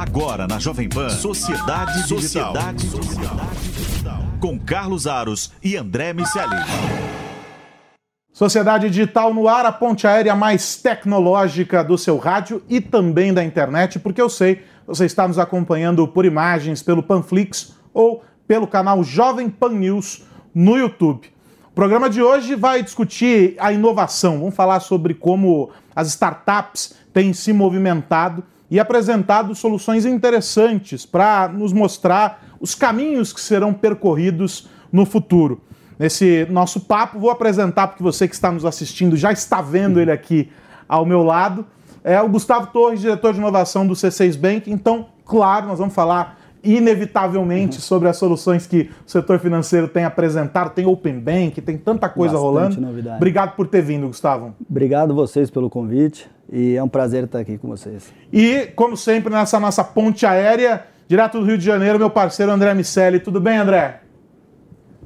Agora 0.00 0.48
na 0.48 0.58
Jovem 0.58 0.88
Pan, 0.88 1.10
Sociedade, 1.10 2.08
Sociedade 2.08 2.88
Digital. 2.88 4.18
Com 4.40 4.58
Carlos 4.58 5.06
Aros 5.06 5.52
e 5.62 5.76
André 5.76 6.14
Miceli. 6.14 6.56
Sociedade 8.32 8.88
Digital 8.88 9.34
no 9.34 9.46
ar, 9.46 9.66
a 9.66 9.70
ponte 9.70 10.06
aérea 10.06 10.34
mais 10.34 10.76
tecnológica 10.76 11.84
do 11.84 11.98
seu 11.98 12.16
rádio 12.16 12.62
e 12.66 12.80
também 12.80 13.34
da 13.34 13.44
internet, 13.44 13.98
porque 13.98 14.22
eu 14.22 14.30
sei, 14.30 14.62
você 14.86 15.04
está 15.04 15.28
nos 15.28 15.38
acompanhando 15.38 16.08
por 16.08 16.24
imagens 16.24 16.82
pelo 16.82 17.02
Panflix 17.02 17.74
ou 17.92 18.24
pelo 18.48 18.66
canal 18.66 19.04
Jovem 19.04 19.50
Pan 19.50 19.68
News 19.68 20.24
no 20.54 20.78
YouTube. 20.78 21.28
O 21.66 21.74
programa 21.74 22.08
de 22.08 22.22
hoje 22.22 22.54
vai 22.54 22.82
discutir 22.82 23.54
a 23.58 23.70
inovação. 23.70 24.38
Vamos 24.38 24.54
falar 24.54 24.80
sobre 24.80 25.12
como 25.12 25.68
as 25.94 26.08
startups 26.08 26.94
têm 27.12 27.34
se 27.34 27.52
movimentado 27.52 28.42
e 28.70 28.78
apresentado 28.78 29.54
soluções 29.54 30.06
interessantes 30.06 31.04
para 31.04 31.48
nos 31.48 31.72
mostrar 31.72 32.44
os 32.60 32.74
caminhos 32.74 33.32
que 33.32 33.40
serão 33.40 33.72
percorridos 33.72 34.68
no 34.92 35.04
futuro. 35.04 35.60
Nesse 35.98 36.46
nosso 36.48 36.80
papo, 36.80 37.18
vou 37.18 37.30
apresentar, 37.30 37.88
porque 37.88 38.02
você 38.02 38.28
que 38.28 38.34
está 38.34 38.50
nos 38.50 38.64
assistindo 38.64 39.16
já 39.16 39.32
está 39.32 39.60
vendo 39.60 40.00
ele 40.00 40.12
aqui 40.12 40.50
ao 40.88 41.04
meu 41.04 41.22
lado. 41.22 41.66
É 42.02 42.20
o 42.22 42.28
Gustavo 42.28 42.68
Torres, 42.68 43.00
diretor 43.00 43.32
de 43.32 43.38
inovação 43.38 43.86
do 43.86 43.94
C6 43.94 44.38
Bank. 44.38 44.70
Então, 44.70 45.08
claro, 45.26 45.66
nós 45.66 45.78
vamos 45.78 45.92
falar 45.92 46.38
inevitavelmente 46.62 47.76
uhum. 47.76 47.82
sobre 47.82 48.08
as 48.08 48.16
soluções 48.16 48.66
que 48.66 48.90
o 49.06 49.10
setor 49.10 49.38
financeiro 49.38 49.88
tem 49.88 50.04
apresentado. 50.04 50.70
Tem 50.70 50.86
Open 50.86 51.18
Bank, 51.18 51.60
tem 51.60 51.76
tanta 51.76 52.08
coisa 52.08 52.34
Bastante 52.34 52.50
rolando. 52.50 52.80
Novidade. 52.80 53.16
Obrigado 53.16 53.56
por 53.56 53.66
ter 53.66 53.82
vindo, 53.82 54.06
Gustavo. 54.06 54.54
Obrigado 54.68 55.14
vocês 55.14 55.50
pelo 55.50 55.68
convite 55.68 56.30
e 56.52 56.74
é 56.74 56.82
um 56.82 56.88
prazer 56.88 57.24
estar 57.24 57.38
aqui 57.38 57.56
com 57.56 57.68
vocês. 57.68 58.12
E, 58.32 58.66
como 58.74 58.96
sempre, 58.96 59.32
nessa 59.32 59.60
nossa 59.60 59.84
ponte 59.84 60.26
aérea, 60.26 60.84
direto 61.06 61.38
do 61.38 61.44
Rio 61.44 61.56
de 61.56 61.64
Janeiro, 61.64 61.98
meu 61.98 62.10
parceiro 62.10 62.50
André 62.50 62.74
Miceli. 62.74 63.20
Tudo 63.20 63.40
bem, 63.40 63.58
André? 63.58 64.02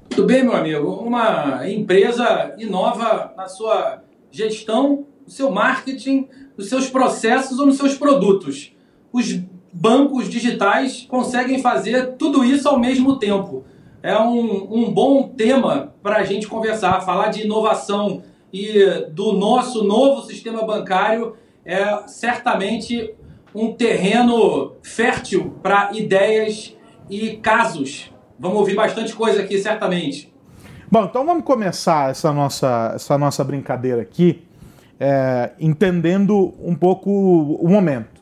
Tudo 0.09 0.27
bem, 0.27 0.43
meu 0.43 0.55
amigo. 0.55 0.89
Uma 0.89 1.69
empresa 1.69 2.55
inova 2.59 3.33
na 3.37 3.47
sua 3.47 4.03
gestão, 4.31 5.07
no 5.27 5.31
seu 5.31 5.51
marketing, 5.51 6.29
nos 6.57 6.69
seus 6.69 6.89
processos 6.89 7.59
ou 7.59 7.67
nos 7.67 7.77
seus 7.77 7.95
produtos. 7.95 8.75
Os 9.13 9.39
bancos 9.73 10.31
digitais 10.31 11.07
conseguem 11.09 11.61
fazer 11.61 12.13
tudo 12.17 12.45
isso 12.45 12.69
ao 12.69 12.79
mesmo 12.79 13.19
tempo. 13.19 13.65
É 14.03 14.19
um, 14.19 14.69
um 14.73 14.93
bom 14.93 15.29
tema 15.29 15.95
para 16.03 16.19
a 16.19 16.25
gente 16.25 16.47
conversar, 16.47 17.01
falar 17.01 17.29
de 17.29 17.43
inovação 17.43 18.23
e 18.53 19.07
do 19.11 19.33
nosso 19.33 19.83
novo 19.83 20.23
sistema 20.23 20.65
bancário 20.65 21.35
é 21.65 22.07
certamente 22.07 23.15
um 23.55 23.73
terreno 23.73 24.73
fértil 24.83 25.57
para 25.63 25.91
ideias 25.93 26.77
e 27.09 27.37
casos. 27.37 28.13
Vamos 28.39 28.59
ouvir 28.59 28.75
bastante 28.75 29.15
coisa 29.15 29.43
aqui, 29.43 29.59
certamente. 29.59 30.33
Bom, 30.91 31.05
então 31.05 31.25
vamos 31.25 31.45
começar 31.45 32.11
essa 32.11 32.33
nossa, 32.33 32.93
essa 32.95 33.17
nossa 33.17 33.43
brincadeira 33.43 34.03
aqui, 34.03 34.45
é, 34.99 35.53
entendendo 35.59 36.55
um 36.61 36.75
pouco 36.75 37.11
o 37.11 37.69
momento. 37.69 38.21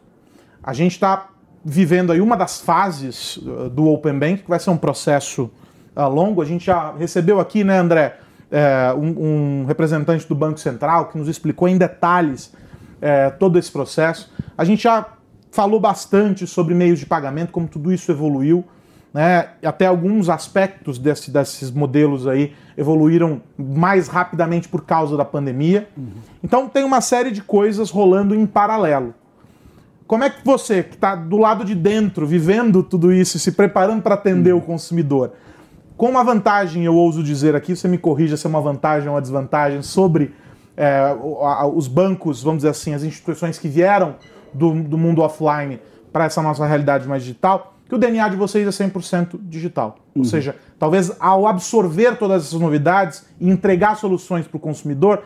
A 0.62 0.72
gente 0.72 0.92
está 0.92 1.28
vivendo 1.64 2.12
aí 2.12 2.20
uma 2.20 2.36
das 2.36 2.60
fases 2.60 3.36
uh, 3.36 3.68
do 3.70 3.88
Open 3.88 4.18
Bank, 4.18 4.42
que 4.42 4.50
vai 4.50 4.58
ser 4.58 4.70
um 4.70 4.76
processo 4.76 5.50
uh, 5.96 6.08
longo. 6.08 6.42
A 6.42 6.44
gente 6.44 6.66
já 6.66 6.92
recebeu 6.92 7.40
aqui, 7.40 7.62
né, 7.62 7.78
André, 7.78 8.18
uh, 8.50 8.98
um, 8.98 9.62
um, 9.62 9.64
representante 9.66 10.26
do 10.26 10.34
Banco 10.34 10.58
Central 10.58 11.06
que 11.06 11.18
nos 11.18 11.28
explicou 11.28 11.68
em 11.68 11.78
detalhes 11.78 12.52
uh, 13.02 13.36
todo 13.38 13.58
esse 13.58 13.70
processo. 13.70 14.32
A 14.56 14.64
gente 14.64 14.84
já 14.84 15.06
falou 15.50 15.78
bastante 15.78 16.46
sobre 16.46 16.74
meios 16.74 16.98
de 16.98 17.06
pagamento, 17.06 17.50
como 17.50 17.68
tudo 17.68 17.92
isso 17.92 18.10
evoluiu. 18.10 18.64
Né? 19.12 19.48
Até 19.62 19.86
alguns 19.86 20.30
aspectos 20.30 20.98
desse, 20.98 21.30
desses 21.30 21.70
modelos 21.70 22.26
aí 22.26 22.54
evoluíram 22.78 23.42
mais 23.58 24.08
rapidamente 24.08 24.68
por 24.68 24.84
causa 24.84 25.16
da 25.16 25.24
pandemia. 25.24 25.88
Uhum. 25.96 26.12
Então 26.42 26.68
tem 26.68 26.84
uma 26.84 27.02
série 27.02 27.30
de 27.30 27.42
coisas 27.42 27.90
rolando 27.90 28.34
em 28.34 28.46
paralelo. 28.46 29.14
Como 30.06 30.24
é 30.24 30.30
que 30.30 30.44
você, 30.44 30.82
que 30.82 30.94
está 30.94 31.14
do 31.14 31.36
lado 31.36 31.64
de 31.64 31.74
dentro, 31.74 32.26
vivendo 32.26 32.82
tudo 32.82 33.12
isso, 33.12 33.38
se 33.38 33.52
preparando 33.52 34.02
para 34.02 34.14
atender 34.14 34.52
uhum. 34.52 34.60
o 34.60 34.62
consumidor, 34.62 35.32
com 35.96 36.08
uma 36.08 36.24
vantagem, 36.24 36.84
eu 36.84 36.96
ouso 36.96 37.22
dizer 37.22 37.54
aqui, 37.54 37.76
você 37.76 37.86
me 37.86 37.98
corrija 37.98 38.36
se 38.36 38.46
é 38.46 38.50
uma 38.50 38.60
vantagem 38.60 39.08
ou 39.08 39.14
uma 39.14 39.20
desvantagem, 39.20 39.82
sobre 39.82 40.34
é, 40.82 41.16
os 41.72 41.86
bancos, 41.86 42.42
vamos 42.42 42.58
dizer 42.58 42.70
assim, 42.70 42.92
as 42.92 43.04
instituições 43.04 43.56
que 43.56 43.68
vieram 43.68 44.16
do, 44.52 44.82
do 44.82 44.98
mundo 44.98 45.22
offline 45.22 45.78
para 46.12 46.24
essa 46.24 46.42
nossa 46.42 46.66
realidade 46.66 47.06
mais 47.06 47.22
digital, 47.22 47.76
que 47.88 47.94
o 47.94 47.98
DNA 47.98 48.28
de 48.30 48.36
vocês 48.36 48.66
é 48.66 48.86
100% 48.86 49.38
digital. 49.42 49.96
Uhum. 50.12 50.22
Ou 50.22 50.24
seja, 50.24 50.56
talvez 50.80 51.12
ao 51.20 51.46
absorver 51.46 52.16
todas 52.16 52.46
essas 52.46 52.58
novidades 52.58 53.24
e 53.40 53.48
entregar 53.48 53.94
soluções 53.94 54.48
para 54.48 54.56
o 54.56 54.60
consumidor, 54.60 55.22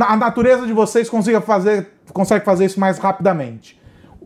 a 0.00 0.16
natureza 0.18 0.66
de 0.66 0.72
vocês 0.74 1.08
consiga 1.08 1.40
fazer, 1.40 1.88
consegue 2.12 2.44
fazer 2.44 2.66
isso 2.66 2.78
mais 2.78 2.98
rapidamente. 2.98 3.80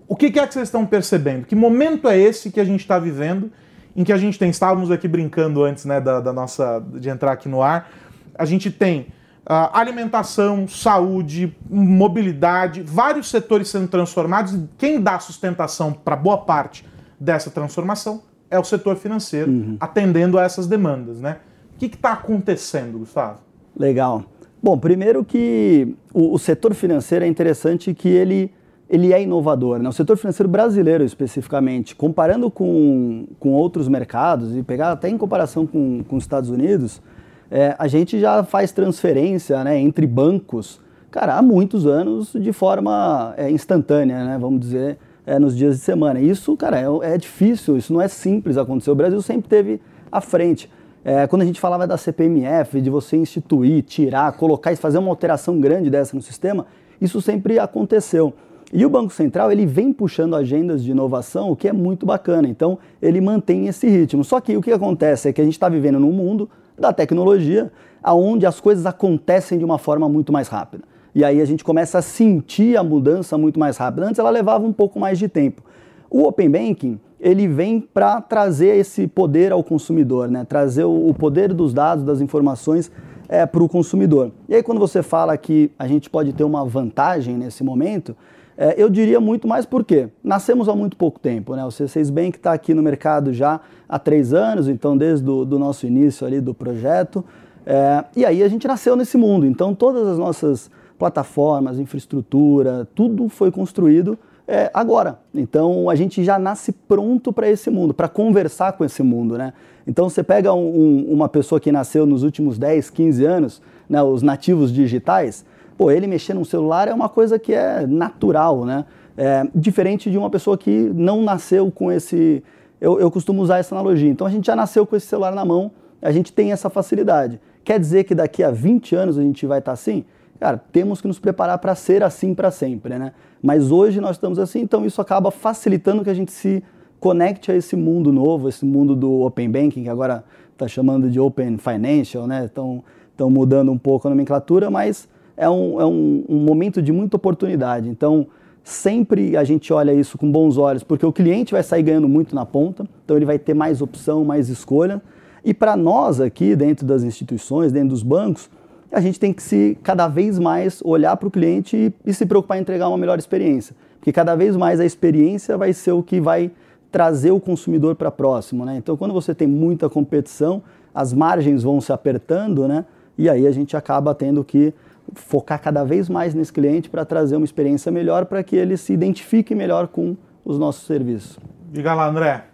O 0.08 0.16
que 0.16 0.26
é 0.26 0.46
que 0.46 0.52
vocês 0.52 0.66
estão 0.66 0.84
percebendo? 0.84 1.46
Que 1.46 1.54
momento 1.54 2.08
é 2.08 2.18
esse 2.18 2.50
que 2.50 2.58
a 2.58 2.64
gente 2.64 2.80
está 2.80 2.98
vivendo, 2.98 3.52
em 3.94 4.02
que 4.02 4.12
a 4.12 4.16
gente 4.16 4.38
tem, 4.40 4.50
estávamos 4.50 4.90
aqui 4.90 5.06
brincando 5.06 5.62
antes 5.62 5.84
né, 5.84 6.00
da, 6.00 6.20
da 6.20 6.32
nossa, 6.32 6.82
de 6.94 7.08
entrar 7.08 7.30
aqui 7.30 7.48
no 7.48 7.62
ar, 7.62 7.90
a 8.36 8.44
gente 8.44 8.72
tem 8.72 9.06
alimentação, 9.48 10.68
saúde, 10.68 11.56
mobilidade, 11.70 12.82
vários 12.82 13.30
setores 13.30 13.68
sendo 13.68 13.88
transformados. 13.88 14.58
Quem 14.76 15.00
dá 15.00 15.18
sustentação 15.18 15.92
para 15.92 16.14
boa 16.14 16.38
parte 16.38 16.84
dessa 17.18 17.50
transformação 17.50 18.22
é 18.50 18.58
o 18.58 18.64
setor 18.64 18.96
financeiro, 18.96 19.50
uhum. 19.50 19.76
atendendo 19.80 20.38
a 20.38 20.42
essas 20.42 20.66
demandas. 20.66 21.20
Né? 21.20 21.38
O 21.74 21.78
que 21.78 21.86
está 21.86 22.12
acontecendo, 22.12 22.98
Gustavo? 22.98 23.38
Legal. 23.76 24.24
Bom, 24.62 24.76
primeiro 24.76 25.24
que 25.24 25.96
o, 26.12 26.34
o 26.34 26.38
setor 26.38 26.74
financeiro 26.74 27.24
é 27.24 27.28
interessante 27.28 27.94
que 27.94 28.08
ele 28.08 28.52
ele 28.90 29.12
é 29.12 29.22
inovador. 29.22 29.78
Né? 29.78 29.88
O 29.88 29.92
setor 29.92 30.16
financeiro 30.16 30.48
brasileiro, 30.48 31.04
especificamente, 31.04 31.94
comparando 31.94 32.50
com, 32.50 33.26
com 33.38 33.52
outros 33.52 33.86
mercados, 33.86 34.56
e 34.56 34.62
pegar 34.62 34.92
até 34.92 35.10
em 35.10 35.18
comparação 35.18 35.66
com, 35.66 36.02
com 36.04 36.16
os 36.16 36.24
Estados 36.24 36.48
Unidos, 36.48 37.02
é, 37.50 37.74
a 37.78 37.88
gente 37.88 38.18
já 38.18 38.42
faz 38.44 38.72
transferência 38.72 39.62
né, 39.64 39.78
entre 39.78 40.06
bancos, 40.06 40.80
cara, 41.10 41.36
há 41.36 41.42
muitos 41.42 41.86
anos 41.86 42.32
de 42.32 42.52
forma 42.52 43.34
é, 43.36 43.50
instantânea, 43.50 44.24
né, 44.24 44.38
vamos 44.38 44.60
dizer, 44.60 44.98
é, 45.26 45.38
nos 45.38 45.56
dias 45.56 45.76
de 45.76 45.82
semana. 45.82 46.20
Isso, 46.20 46.56
cara, 46.56 46.80
é, 46.80 47.14
é, 47.14 47.18
difícil, 47.18 47.76
isso 47.76 47.92
não 47.92 48.00
é 48.00 48.08
simples 48.08 48.56
acontecer. 48.56 48.90
O 48.90 48.94
Brasil 48.94 49.20
sempre 49.20 49.48
teve 49.48 49.80
à 50.10 50.20
frente. 50.20 50.70
É, 51.04 51.26
quando 51.26 51.42
a 51.42 51.44
gente 51.44 51.60
falava 51.60 51.86
da 51.86 51.96
CPMF, 51.96 52.80
de 52.80 52.90
você 52.90 53.16
instituir, 53.16 53.82
tirar, 53.82 54.32
colocar 54.32 54.72
e 54.72 54.76
fazer 54.76 54.98
uma 54.98 55.10
alteração 55.10 55.60
grande 55.60 55.88
dessa 55.90 56.16
no 56.16 56.22
sistema, 56.22 56.66
isso 57.00 57.20
sempre 57.20 57.58
aconteceu. 57.58 58.34
E 58.72 58.84
o 58.84 58.90
Banco 58.90 59.12
Central 59.12 59.50
ele 59.50 59.64
vem 59.64 59.92
puxando 59.92 60.36
agendas 60.36 60.84
de 60.84 60.90
inovação, 60.90 61.50
o 61.50 61.56
que 61.56 61.68
é 61.68 61.72
muito 61.72 62.04
bacana. 62.04 62.48
Então 62.48 62.78
ele 63.00 63.20
mantém 63.20 63.66
esse 63.66 63.88
ritmo. 63.88 64.22
Só 64.22 64.40
que 64.40 64.56
o 64.56 64.60
que 64.60 64.72
acontece 64.72 65.28
é 65.28 65.32
que 65.32 65.40
a 65.40 65.44
gente 65.44 65.54
está 65.54 65.68
vivendo 65.68 65.98
num 65.98 66.12
mundo 66.12 66.50
da 66.78 66.92
tecnologia, 66.92 67.70
onde 68.04 68.46
as 68.46 68.60
coisas 68.60 68.86
acontecem 68.86 69.58
de 69.58 69.64
uma 69.64 69.78
forma 69.78 70.08
muito 70.08 70.32
mais 70.32 70.48
rápida. 70.48 70.84
E 71.14 71.24
aí 71.24 71.40
a 71.40 71.44
gente 71.44 71.64
começa 71.64 71.98
a 71.98 72.02
sentir 72.02 72.76
a 72.76 72.82
mudança 72.82 73.36
muito 73.36 73.58
mais 73.58 73.76
rápida. 73.76 74.06
Antes 74.06 74.18
ela 74.18 74.30
levava 74.30 74.64
um 74.64 74.72
pouco 74.72 75.00
mais 75.00 75.18
de 75.18 75.28
tempo. 75.28 75.62
O 76.10 76.22
Open 76.22 76.50
Banking 76.50 77.00
ele 77.20 77.48
vem 77.48 77.80
para 77.80 78.20
trazer 78.20 78.76
esse 78.76 79.06
poder 79.08 79.50
ao 79.50 79.64
consumidor, 79.64 80.30
né? 80.30 80.44
trazer 80.44 80.84
o 80.84 81.12
poder 81.12 81.52
dos 81.52 81.74
dados, 81.74 82.04
das 82.04 82.20
informações 82.20 82.92
é, 83.28 83.44
para 83.44 83.62
o 83.62 83.68
consumidor. 83.68 84.30
E 84.48 84.54
aí 84.54 84.62
quando 84.62 84.78
você 84.78 85.02
fala 85.02 85.36
que 85.36 85.70
a 85.78 85.88
gente 85.88 86.08
pode 86.08 86.32
ter 86.32 86.44
uma 86.44 86.64
vantagem 86.64 87.36
nesse 87.36 87.64
momento, 87.64 88.16
é, 88.60 88.74
eu 88.76 88.90
diria 88.90 89.20
muito 89.20 89.46
mais 89.46 89.64
porque 89.64 90.08
nascemos 90.22 90.68
há 90.68 90.74
muito 90.74 90.96
pouco 90.96 91.20
tempo, 91.20 91.54
né? 91.54 91.64
O 91.64 91.68
C6 91.68 92.10
Bank 92.10 92.36
está 92.36 92.52
aqui 92.52 92.74
no 92.74 92.82
mercado 92.82 93.32
já 93.32 93.60
há 93.88 94.00
três 94.00 94.34
anos, 94.34 94.68
então 94.68 94.98
desde 94.98 95.30
o 95.30 95.44
do 95.44 95.60
nosso 95.60 95.86
início 95.86 96.26
ali 96.26 96.40
do 96.40 96.52
projeto. 96.52 97.24
É, 97.64 98.04
e 98.16 98.26
aí 98.26 98.42
a 98.42 98.48
gente 98.48 98.66
nasceu 98.66 98.96
nesse 98.96 99.16
mundo, 99.16 99.46
então 99.46 99.72
todas 99.76 100.08
as 100.08 100.18
nossas 100.18 100.68
plataformas, 100.98 101.78
infraestrutura, 101.78 102.88
tudo 102.96 103.28
foi 103.28 103.52
construído 103.52 104.18
é, 104.48 104.68
agora. 104.74 105.20
Então 105.32 105.88
a 105.88 105.94
gente 105.94 106.24
já 106.24 106.36
nasce 106.36 106.72
pronto 106.72 107.32
para 107.32 107.48
esse 107.48 107.70
mundo, 107.70 107.94
para 107.94 108.08
conversar 108.08 108.72
com 108.72 108.84
esse 108.84 109.04
mundo, 109.04 109.38
né? 109.38 109.52
Então 109.86 110.10
você 110.10 110.24
pega 110.24 110.52
um, 110.52 110.66
um, 110.66 111.12
uma 111.12 111.28
pessoa 111.28 111.60
que 111.60 111.70
nasceu 111.70 112.04
nos 112.04 112.24
últimos 112.24 112.58
10, 112.58 112.90
15 112.90 113.24
anos, 113.24 113.62
né, 113.88 114.02
os 114.02 114.20
nativos 114.20 114.72
digitais, 114.72 115.44
pô, 115.78 115.92
ele 115.92 116.08
mexer 116.08 116.34
num 116.34 116.44
celular 116.44 116.88
é 116.88 116.92
uma 116.92 117.08
coisa 117.08 117.38
que 117.38 117.54
é 117.54 117.86
natural, 117.86 118.64
né? 118.64 118.84
É, 119.16 119.46
diferente 119.54 120.10
de 120.10 120.18
uma 120.18 120.28
pessoa 120.28 120.58
que 120.58 120.90
não 120.92 121.22
nasceu 121.22 121.70
com 121.70 121.90
esse. 121.90 122.42
Eu, 122.80 123.00
eu 123.00 123.10
costumo 123.10 123.40
usar 123.40 123.58
essa 123.58 123.74
analogia. 123.74 124.10
Então 124.10 124.26
a 124.26 124.30
gente 124.30 124.46
já 124.46 124.56
nasceu 124.56 124.84
com 124.84 124.96
esse 124.96 125.06
celular 125.06 125.34
na 125.34 125.44
mão, 125.44 125.70
a 126.02 126.10
gente 126.10 126.32
tem 126.32 126.50
essa 126.50 126.68
facilidade. 126.68 127.40
Quer 127.64 127.78
dizer 127.78 128.04
que 128.04 128.14
daqui 128.14 128.42
a 128.42 128.50
20 128.50 128.96
anos 128.96 129.18
a 129.18 129.22
gente 129.22 129.46
vai 129.46 129.60
estar 129.60 129.72
assim? 129.72 130.04
Cara, 130.40 130.60
temos 130.72 131.00
que 131.00 131.08
nos 131.08 131.18
preparar 131.18 131.58
para 131.58 131.74
ser 131.74 132.02
assim 132.02 132.34
para 132.34 132.50
sempre, 132.50 132.98
né? 132.98 133.12
Mas 133.42 133.70
hoje 133.70 134.00
nós 134.00 134.16
estamos 134.16 134.38
assim, 134.38 134.60
então 134.60 134.84
isso 134.84 135.00
acaba 135.00 135.30
facilitando 135.30 136.02
que 136.02 136.10
a 136.10 136.14
gente 136.14 136.32
se 136.32 136.62
conecte 136.98 137.52
a 137.52 137.56
esse 137.56 137.76
mundo 137.76 138.12
novo, 138.12 138.48
esse 138.48 138.64
mundo 138.64 138.96
do 138.96 139.22
Open 139.22 139.50
Banking, 139.50 139.84
que 139.84 139.88
agora 139.88 140.24
está 140.52 140.66
chamando 140.66 141.08
de 141.08 141.20
Open 141.20 141.56
Financial, 141.58 142.26
né? 142.26 142.44
Estão 142.44 142.82
mudando 143.30 143.70
um 143.70 143.78
pouco 143.78 144.08
a 144.08 144.10
nomenclatura, 144.10 144.70
mas 144.70 145.08
é, 145.38 145.48
um, 145.48 145.80
é 145.80 145.86
um, 145.86 146.24
um 146.28 146.36
momento 146.36 146.82
de 146.82 146.92
muita 146.92 147.16
oportunidade. 147.16 147.88
Então, 147.88 148.26
sempre 148.62 149.36
a 149.36 149.44
gente 149.44 149.72
olha 149.72 149.94
isso 149.94 150.18
com 150.18 150.30
bons 150.30 150.58
olhos, 150.58 150.82
porque 150.82 151.06
o 151.06 151.12
cliente 151.12 151.52
vai 151.52 151.62
sair 151.62 151.82
ganhando 151.82 152.08
muito 152.08 152.34
na 152.34 152.44
ponta, 152.44 152.84
então 153.04 153.16
ele 153.16 153.24
vai 153.24 153.38
ter 153.38 153.54
mais 153.54 153.80
opção, 153.80 154.24
mais 154.24 154.48
escolha. 154.48 155.00
E 155.44 155.54
para 155.54 155.76
nós 155.76 156.20
aqui, 156.20 156.56
dentro 156.56 156.84
das 156.84 157.04
instituições, 157.04 157.72
dentro 157.72 157.90
dos 157.90 158.02
bancos, 158.02 158.50
a 158.90 159.00
gente 159.00 159.20
tem 159.20 159.32
que 159.32 159.42
se 159.42 159.78
cada 159.82 160.08
vez 160.08 160.38
mais 160.38 160.82
olhar 160.84 161.16
para 161.16 161.28
o 161.28 161.30
cliente 161.30 161.76
e, 161.76 162.10
e, 162.10 162.12
se 162.12 162.26
preocupar 162.26 162.58
em 162.58 162.62
entregar 162.62 162.88
uma 162.88 162.98
melhor 162.98 163.18
experiência. 163.18 163.76
Porque 163.98 164.12
cada 164.12 164.34
vez 164.34 164.56
mais 164.56 164.80
a 164.80 164.84
experiência 164.84 165.56
vai 165.56 165.72
ser 165.72 165.92
o 165.92 166.02
que 166.02 166.20
vai 166.20 166.50
trazer 166.90 167.30
o 167.30 167.38
consumidor 167.38 167.94
para 167.94 168.10
próximo. 168.10 168.64
Né? 168.64 168.76
Então, 168.76 168.96
quando 168.96 169.12
você 169.12 169.34
tem 169.34 169.46
muita 169.46 169.88
competição, 169.88 170.62
as 170.94 171.12
margens 171.12 171.62
vão 171.62 171.80
se 171.80 171.92
apertando, 171.92 172.66
né? 172.66 172.84
e 173.16 173.28
aí 173.28 173.46
a 173.46 173.50
gente 173.52 173.76
acaba 173.76 174.14
tendo 174.14 174.42
que 174.42 174.72
focar 175.14 175.60
cada 175.60 175.84
vez 175.84 176.08
mais 176.08 176.34
nesse 176.34 176.52
cliente 176.52 176.88
para 176.88 177.04
trazer 177.04 177.36
uma 177.36 177.44
experiência 177.44 177.90
melhor, 177.90 178.26
para 178.26 178.42
que 178.42 178.56
ele 178.56 178.76
se 178.76 178.92
identifique 178.92 179.54
melhor 179.54 179.88
com 179.88 180.16
os 180.44 180.58
nossos 180.58 180.86
serviços. 180.86 181.38
Diga 181.70 181.94
lá, 181.94 182.08
André. 182.08 182.46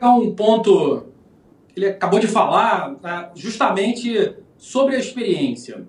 É 0.00 0.06
um 0.06 0.34
ponto 0.34 1.06
que 1.68 1.78
ele 1.80 1.86
acabou 1.86 2.18
de 2.18 2.26
falar, 2.26 2.94
tá? 2.96 3.30
justamente 3.34 4.34
sobre 4.56 4.96
a 4.96 4.98
experiência. 4.98 5.86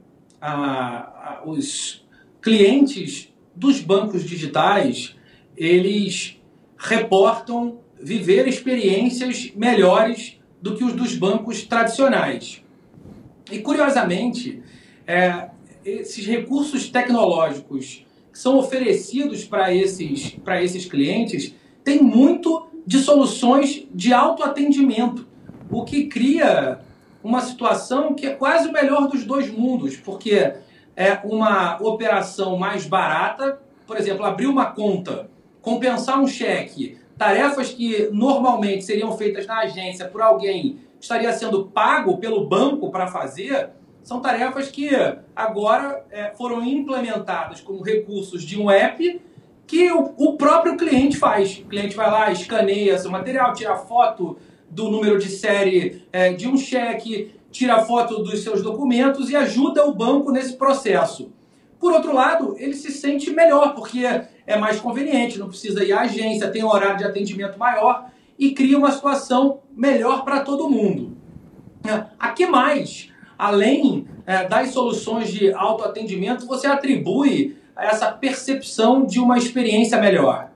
Os 1.45 2.05
clientes 2.41 3.33
dos 3.55 3.79
bancos 3.79 4.23
digitais, 4.23 5.15
eles 5.55 6.41
reportam 6.77 7.79
viver 7.99 8.47
experiências 8.47 9.51
melhores 9.55 10.39
do 10.61 10.75
que 10.75 10.83
os 10.83 10.93
dos 10.93 11.15
bancos 11.15 11.63
tradicionais. 11.63 12.63
E, 13.51 13.59
curiosamente, 13.59 14.61
é, 15.07 15.49
esses 15.85 16.25
recursos 16.25 16.89
tecnológicos 16.89 18.05
que 18.31 18.39
são 18.39 18.57
oferecidos 18.57 19.43
para 19.43 19.73
esses, 19.73 20.35
esses 20.61 20.85
clientes 20.85 21.53
têm 21.83 22.01
muito 22.01 22.67
de 22.85 22.99
soluções 22.99 23.87
de 23.93 24.13
autoatendimento, 24.13 25.27
o 25.69 25.83
que 25.83 26.07
cria 26.07 26.79
uma 27.23 27.41
situação 27.41 28.13
que 28.13 28.25
é 28.25 28.31
quase 28.31 28.67
o 28.67 28.73
melhor 28.73 29.07
dos 29.07 29.23
dois 29.23 29.49
mundos, 29.49 29.95
porque 29.95 30.53
é 30.95 31.19
uma 31.23 31.77
operação 31.81 32.57
mais 32.57 32.85
barata, 32.85 33.59
por 33.87 33.97
exemplo, 33.97 34.25
abrir 34.25 34.47
uma 34.47 34.65
conta, 34.67 35.29
compensar 35.61 36.19
um 36.19 36.27
cheque, 36.27 36.97
tarefas 37.17 37.69
que 37.69 38.09
normalmente 38.11 38.83
seriam 38.83 39.15
feitas 39.17 39.45
na 39.45 39.59
agência 39.59 40.07
por 40.07 40.21
alguém 40.21 40.79
estaria 40.99 41.31
sendo 41.33 41.65
pago 41.65 42.17
pelo 42.17 42.47
banco 42.47 42.89
para 42.89 43.07
fazer, 43.07 43.69
são 44.03 44.19
tarefas 44.19 44.69
que 44.69 44.89
agora 45.35 46.05
é, 46.11 46.31
foram 46.31 46.63
implementadas 46.63 47.61
como 47.61 47.81
recursos 47.81 48.43
de 48.43 48.59
um 48.59 48.69
app 48.69 49.21
que 49.65 49.89
o, 49.91 50.13
o 50.17 50.33
próprio 50.33 50.75
cliente 50.75 51.17
faz. 51.17 51.59
O 51.59 51.65
cliente 51.65 51.95
vai 51.95 52.11
lá, 52.11 52.31
escaneia 52.31 52.97
seu 52.97 53.09
material, 53.09 53.53
tira 53.53 53.75
foto 53.77 54.37
do 54.69 54.89
número 54.91 55.17
de 55.17 55.29
série 55.29 56.03
é, 56.11 56.33
de 56.33 56.47
um 56.47 56.57
cheque, 56.57 57.33
tira 57.49 57.79
foto 57.85 58.21
dos 58.21 58.43
seus 58.43 58.61
documentos 58.61 59.29
e 59.29 59.35
ajuda 59.35 59.85
o 59.85 59.93
banco 59.93 60.31
nesse 60.31 60.57
processo. 60.57 61.31
Por 61.79 61.93
outro 61.93 62.13
lado, 62.13 62.55
ele 62.57 62.73
se 62.73 62.91
sente 62.91 63.29
melhor, 63.29 63.73
porque 63.73 64.05
é 64.45 64.57
mais 64.57 64.79
conveniente, 64.79 65.39
não 65.39 65.47
precisa 65.47 65.83
ir 65.83 65.93
à 65.93 66.01
agência, 66.01 66.49
tem 66.49 66.63
um 66.63 66.69
horário 66.69 66.97
de 66.97 67.03
atendimento 67.03 67.57
maior 67.57 68.09
e 68.37 68.51
cria 68.51 68.77
uma 68.77 68.91
situação 68.91 69.59
melhor 69.71 70.23
para 70.23 70.41
todo 70.41 70.69
mundo. 70.69 71.15
A 72.17 72.29
que 72.29 72.45
mais, 72.45 73.12
além 73.37 74.07
é, 74.25 74.47
das 74.47 74.69
soluções 74.69 75.29
de 75.31 75.51
autoatendimento, 75.53 76.45
você 76.45 76.67
atribui 76.67 77.57
essa 77.75 78.11
percepção 78.11 79.05
de 79.05 79.19
uma 79.19 79.37
experiência 79.37 79.99
melhor? 79.99 80.49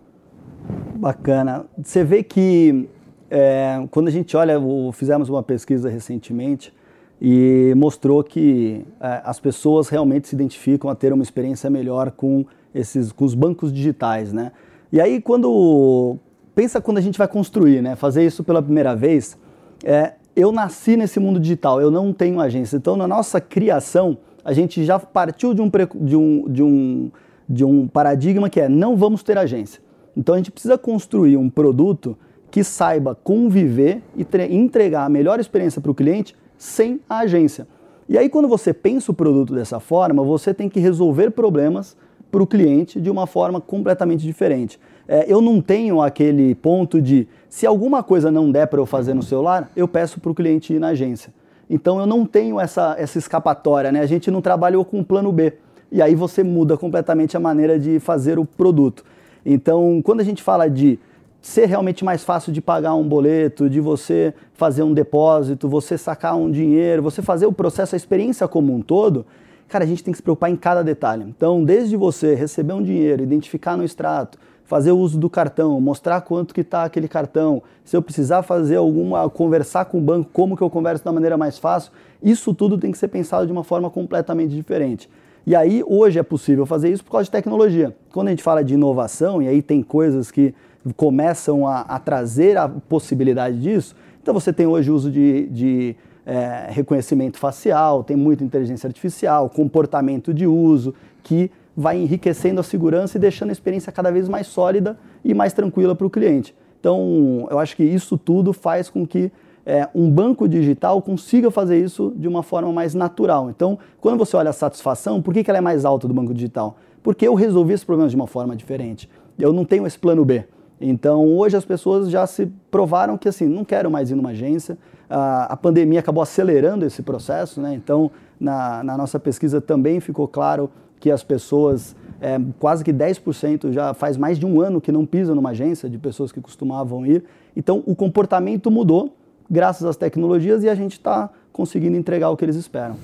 Bacana. 0.95 1.65
Você 1.81 2.03
vê 2.03 2.23
que 2.23 2.87
é, 3.29 3.85
quando 3.91 4.07
a 4.07 4.11
gente 4.11 4.35
olha, 4.37 4.55
fizemos 4.93 5.29
uma 5.29 5.43
pesquisa 5.43 5.89
recentemente 5.89 6.73
e 7.21 7.73
mostrou 7.75 8.23
que 8.23 8.85
é, 8.99 9.21
as 9.23 9.39
pessoas 9.39 9.89
realmente 9.89 10.27
se 10.27 10.35
identificam 10.35 10.89
a 10.89 10.95
ter 10.95 11.11
uma 11.11 11.23
experiência 11.23 11.69
melhor 11.69 12.11
com 12.11 12.45
esses, 12.73 13.11
com 13.11 13.25
os 13.25 13.33
bancos 13.33 13.73
digitais, 13.73 14.31
né? 14.31 14.51
E 14.91 15.01
aí 15.01 15.19
quando 15.19 16.17
pensa 16.55 16.79
quando 16.79 16.97
a 16.97 17.01
gente 17.01 17.17
vai 17.17 17.27
construir, 17.27 17.81
né? 17.81 17.95
Fazer 17.95 18.25
isso 18.25 18.43
pela 18.43 18.61
primeira 18.61 18.95
vez, 18.95 19.37
é, 19.83 20.13
eu 20.37 20.51
nasci 20.51 20.95
nesse 20.95 21.19
mundo 21.19 21.39
digital, 21.39 21.81
eu 21.81 21.89
não 21.89 22.13
tenho 22.13 22.39
agência, 22.39 22.77
então 22.77 22.95
na 22.95 23.07
nossa 23.07 23.41
criação 23.41 24.19
a 24.45 24.53
gente 24.53 24.85
já 24.85 24.99
partiu 24.99 25.51
de 25.51 25.61
um, 25.61 25.69
de 25.95 26.15
um, 26.15 26.45
de 26.47 26.63
um, 26.63 27.11
de 27.49 27.65
um 27.65 27.87
paradigma 27.87 28.47
que 28.47 28.61
é 28.61 28.69
não 28.69 28.95
vamos 28.95 29.23
ter 29.23 29.35
agência. 29.35 29.81
Então 30.15 30.35
a 30.35 30.37
gente 30.37 30.51
precisa 30.51 30.77
construir 30.77 31.37
um 31.37 31.49
produto 31.49 32.15
que 32.51 32.63
saiba 32.63 33.15
conviver 33.15 34.03
e 34.15 34.25
entregar 34.55 35.05
a 35.05 35.09
melhor 35.09 35.39
experiência 35.39 35.81
para 35.81 35.91
o 35.91 35.95
cliente 35.95 36.35
sem 36.55 37.01
a 37.09 37.19
agência. 37.19 37.67
E 38.07 38.17
aí, 38.17 38.29
quando 38.29 38.47
você 38.47 38.73
pensa 38.73 39.11
o 39.11 39.13
produto 39.13 39.53
dessa 39.53 39.81
forma, 39.81 40.23
você 40.23 40.53
tem 40.53 40.69
que 40.69 40.79
resolver 40.79 41.31
problemas 41.31 41.97
para 42.31 42.41
o 42.41 42.47
cliente 42.47 43.01
de 43.01 43.09
uma 43.09 43.27
forma 43.27 43.59
completamente 43.59 44.23
diferente. 44.23 44.79
É, 45.07 45.25
eu 45.31 45.41
não 45.41 45.61
tenho 45.61 46.01
aquele 46.01 46.55
ponto 46.55 47.01
de 47.01 47.27
se 47.49 47.65
alguma 47.65 48.03
coisa 48.03 48.29
não 48.29 48.51
der 48.51 48.67
para 48.67 48.79
eu 48.79 48.85
fazer 48.85 49.13
no 49.13 49.23
celular, 49.23 49.69
eu 49.75 49.87
peço 49.87 50.19
para 50.19 50.31
o 50.31 50.35
cliente 50.35 50.73
ir 50.73 50.79
na 50.79 50.89
agência. 50.89 51.33
Então 51.69 51.99
eu 51.99 52.05
não 52.05 52.25
tenho 52.25 52.59
essa, 52.59 52.95
essa 52.97 53.17
escapatória, 53.17 53.91
né? 53.91 53.99
A 53.99 54.05
gente 54.05 54.31
não 54.31 54.41
trabalhou 54.41 54.83
com 54.85 55.03
plano 55.03 55.31
B. 55.31 55.53
E 55.91 56.01
aí 56.01 56.15
você 56.15 56.43
muda 56.43 56.77
completamente 56.77 57.37
a 57.37 57.39
maneira 57.39 57.79
de 57.79 57.99
fazer 57.99 58.37
o 58.37 58.45
produto. 58.45 59.03
Então, 59.45 60.01
quando 60.03 60.19
a 60.19 60.23
gente 60.23 60.43
fala 60.43 60.69
de 60.69 60.99
ser 61.41 61.65
realmente 61.65 62.03
mais 62.03 62.23
fácil 62.23 62.51
de 62.51 62.61
pagar 62.61 62.93
um 62.95 63.07
boleto, 63.07 63.69
de 63.69 63.79
você 63.79 64.33
fazer 64.53 64.83
um 64.83 64.93
depósito, 64.93 65.69
você 65.69 65.97
sacar 65.97 66.35
um 66.35 66.51
dinheiro, 66.51 67.01
você 67.01 67.21
fazer 67.21 67.45
o 67.45 67.53
processo, 67.53 67.95
a 67.95 67.97
experiência 67.97 68.45
como 68.47 68.75
um 68.75 68.81
todo, 68.81 69.25
cara, 69.69 69.85
a 69.85 69.87
gente 69.87 70.03
tem 70.03 70.11
que 70.11 70.17
se 70.17 70.23
preocupar 70.23 70.49
em 70.49 70.57
cada 70.57 70.83
detalhe. 70.83 71.23
Então, 71.23 71.63
desde 71.63 71.95
você 71.95 72.35
receber 72.35 72.73
um 72.73 72.83
dinheiro, 72.83 73.23
identificar 73.23 73.77
no 73.77 73.83
extrato, 73.85 74.37
fazer 74.67 74.91
uso 74.91 75.17
do 75.17 75.29
cartão, 75.29 75.79
mostrar 75.79 76.19
quanto 76.21 76.53
que 76.53 76.59
está 76.59 76.83
aquele 76.83 77.07
cartão, 77.07 77.63
se 77.85 77.95
eu 77.95 78.01
precisar 78.01 78.43
fazer 78.43 78.75
alguma, 78.75 79.29
conversar 79.29 79.85
com 79.85 79.97
o 79.97 80.01
banco, 80.01 80.29
como 80.33 80.57
que 80.57 80.61
eu 80.61 80.69
converso 80.69 81.03
da 81.03 81.11
maneira 81.11 81.37
mais 81.37 81.57
fácil, 81.57 81.91
isso 82.21 82.53
tudo 82.53 82.77
tem 82.77 82.91
que 82.91 82.97
ser 82.97 83.07
pensado 83.07 83.45
de 83.45 83.51
uma 83.51 83.63
forma 83.63 83.89
completamente 83.89 84.53
diferente. 84.53 85.09
E 85.45 85.55
aí, 85.55 85.81
hoje 85.87 86.19
é 86.19 86.23
possível 86.23 86.65
fazer 86.65 86.91
isso 86.91 87.01
por 87.01 87.11
causa 87.11 87.23
de 87.23 87.31
tecnologia. 87.31 87.95
Quando 88.11 88.27
a 88.27 88.31
gente 88.31 88.43
fala 88.43 88.61
de 88.61 88.73
inovação, 88.73 89.41
e 89.41 89.47
aí 89.47 89.61
tem 89.61 89.81
coisas 89.81 90.29
que 90.29 90.53
começam 90.97 91.65
a, 91.65 91.81
a 91.81 91.97
trazer 91.97 92.57
a 92.57 92.67
possibilidade 92.67 93.57
disso. 93.61 93.95
Então 94.21 94.33
você 94.33 94.51
tem 94.51 94.67
hoje 94.67 94.91
uso 94.91 95.09
de, 95.09 95.47
de 95.47 95.95
é, 96.25 96.67
reconhecimento 96.71 97.37
facial, 97.37 98.03
tem 98.03 98.17
muita 98.17 98.43
inteligência 98.43 98.87
artificial, 98.87 99.49
comportamento 99.49 100.33
de 100.33 100.45
uso, 100.45 100.93
que 101.23 101.49
vai 101.77 101.95
enriquecendo 101.95 102.59
a 102.59 102.63
segurança 102.63 103.17
e 103.17 103.21
deixando 103.21 103.49
a 103.49 103.51
experiência 103.51 103.91
cada 103.91 104.09
vez 104.11 104.27
mais 104.27 104.47
sólida 104.47 104.97
e 105.23 105.31
mais 105.35 105.53
tranquila 105.53 105.95
para 105.95 106.07
o 106.07 106.09
cliente. 106.09 106.55
Então, 106.79 107.47
eu 107.51 107.59
acho 107.59 107.75
que 107.75 107.83
isso 107.83 108.17
tudo 108.17 108.51
faz 108.51 108.89
com 108.89 109.05
que 109.05 109.31
é, 109.63 109.87
um 109.93 110.09
banco 110.09 110.47
digital 110.47 110.99
consiga 111.03 111.51
fazer 111.51 111.79
isso 111.79 112.13
de 112.15 112.27
uma 112.27 112.41
forma 112.41 112.71
mais 112.73 112.95
natural. 112.95 113.51
Então, 113.51 113.77
quando 114.01 114.17
você 114.17 114.35
olha 114.35 114.49
a 114.49 114.53
satisfação, 114.53 115.21
por 115.21 115.33
que, 115.33 115.43
que 115.43 115.51
ela 115.51 115.59
é 115.59 115.61
mais 115.61 115.85
alta 115.85 116.07
do 116.07 116.13
banco 116.15 116.33
digital? 116.33 116.77
Porque 117.03 117.27
eu 117.27 117.35
resolvi 117.35 117.73
esse 117.73 117.85
problema 117.85 118.09
de 118.09 118.15
uma 118.15 118.27
forma 118.27 118.55
diferente. 118.55 119.07
Eu 119.37 119.53
não 119.53 119.63
tenho 119.63 119.85
esse 119.85 119.99
plano 119.99 120.25
B. 120.25 120.45
Então, 120.81 121.25
hoje 121.25 121.57
as 121.57 121.65
pessoas 121.65 122.09
já 122.09 122.25
se 122.25 122.47
provaram 122.71 123.17
que, 123.17 123.27
assim, 123.27 123.45
não 123.45 123.63
quero 123.63 123.91
mais 123.91 124.09
ir 124.09 124.15
numa 124.15 124.29
agência. 124.29 124.77
A, 125.09 125.55
pandemia 125.57 125.99
acabou 125.99 126.23
acelerando 126.23 126.85
esse 126.85 127.01
processo, 127.01 127.61
né? 127.61 127.73
Então, 127.73 128.09
na, 128.39 128.83
na, 128.83 128.97
nossa 128.97 129.19
pesquisa 129.19 129.59
também 129.59 129.99
ficou 129.99 130.27
claro 130.27 130.69
que 130.99 131.11
as 131.11 131.23
pessoas, 131.23 131.95
é, 132.19 132.39
quase 132.59 132.83
que 132.83 132.91
10% 132.91 133.71
já 133.71 133.93
faz 133.93 134.17
mais 134.17 134.39
de 134.39 134.45
um 134.45 134.61
ano 134.61 134.81
que 134.81 134.91
não 134.91 135.05
pisam 135.05 135.35
numa 135.35 135.49
agência, 135.51 135.89
de 135.89 135.97
pessoas 135.97 136.31
que 136.31 136.41
costumavam 136.41 137.05
ir. 137.05 137.23
Então, 137.55 137.83
o 137.85 137.95
comportamento 137.95 138.69
mudou 138.71 139.15
graças 139.49 139.85
às 139.85 139.95
tecnologias 139.95 140.63
e 140.63 140.69
a 140.69 140.75
gente 140.75 140.93
está 140.93 141.29
conseguindo 141.51 141.95
entregar 141.95 142.29
o 142.29 142.37
que 142.37 142.45
eles 142.45 142.55
esperam. 142.55 142.95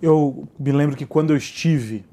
Eu 0.00 0.46
me 0.58 0.72
lembro 0.72 0.96
que 0.96 1.06
quando 1.06 1.30
eu 1.30 1.36
estive 1.36 2.04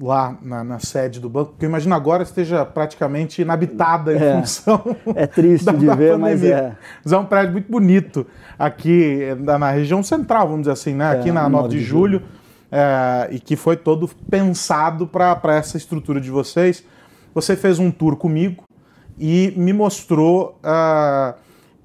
lá 0.00 0.38
na, 0.42 0.64
na, 0.64 0.78
sede 0.78 1.20
do 1.20 1.28
banco, 1.28 1.54
que 1.58 1.64
eu 1.64 1.68
imagino 1.68 1.94
agora 1.94 2.22
esteja 2.22 2.64
praticamente 2.64 3.42
inabitada 3.42 4.14
em 4.14 4.16
é, 4.16 4.40
função. 4.40 4.96
É 5.14 5.26
triste 5.26 5.64
da, 5.66 5.72
de 5.72 5.86
da 5.86 5.94
ver, 5.94 6.12
pandemia. 6.12 6.18
mas 6.18 6.44
é. 6.44 6.76
Mas 7.04 7.12
é 7.12 7.18
um 7.18 7.24
prédio 7.24 7.52
muito 7.52 7.70
bonito 7.70 8.26
aqui 8.58 9.34
na, 9.38 9.58
na 9.58 9.70
região 9.70 10.02
central, 10.02 10.46
vamos 10.46 10.62
dizer 10.62 10.72
assim, 10.72 10.94
né? 10.94 11.16
É, 11.16 11.18
aqui 11.18 11.30
na 11.30 11.48
9 11.48 11.68
de, 11.68 11.78
de 11.78 11.84
julho. 11.84 12.18
julho. 12.18 12.39
É, 12.70 13.28
e 13.32 13.40
que 13.40 13.56
foi 13.56 13.76
todo 13.76 14.08
pensado 14.30 15.06
para 15.06 15.56
essa 15.56 15.76
estrutura 15.76 16.20
de 16.20 16.30
vocês. 16.30 16.84
Você 17.34 17.56
fez 17.56 17.78
um 17.78 17.90
tour 17.90 18.16
comigo 18.16 18.64
e 19.18 19.52
me 19.56 19.72
mostrou 19.72 20.58
uh, 20.64 21.34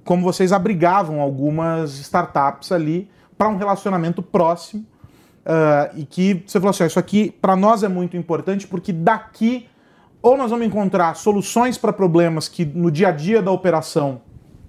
como 0.03 0.23
vocês 0.23 0.51
abrigavam 0.51 1.19
algumas 1.19 1.99
startups 1.99 2.71
ali 2.71 3.09
para 3.37 3.49
um 3.49 3.57
relacionamento 3.57 4.21
próximo 4.21 4.85
uh, 5.45 5.97
e 5.97 6.05
que 6.05 6.43
você 6.45 6.59
falou 6.59 6.69
assim: 6.69 6.85
isso 6.85 6.99
aqui 6.99 7.31
para 7.41 7.55
nós 7.55 7.83
é 7.83 7.87
muito 7.87 8.15
importante 8.15 8.67
porque 8.67 8.93
daqui 8.93 9.67
ou 10.21 10.35
nós 10.37 10.49
vamos 10.49 10.65
encontrar 10.65 11.15
soluções 11.15 11.77
para 11.77 11.93
problemas 11.93 12.47
que 12.47 12.65
no 12.65 12.89
dia 12.89 13.09
a 13.09 13.11
dia 13.11 13.41
da 13.41 13.51
operação 13.51 14.21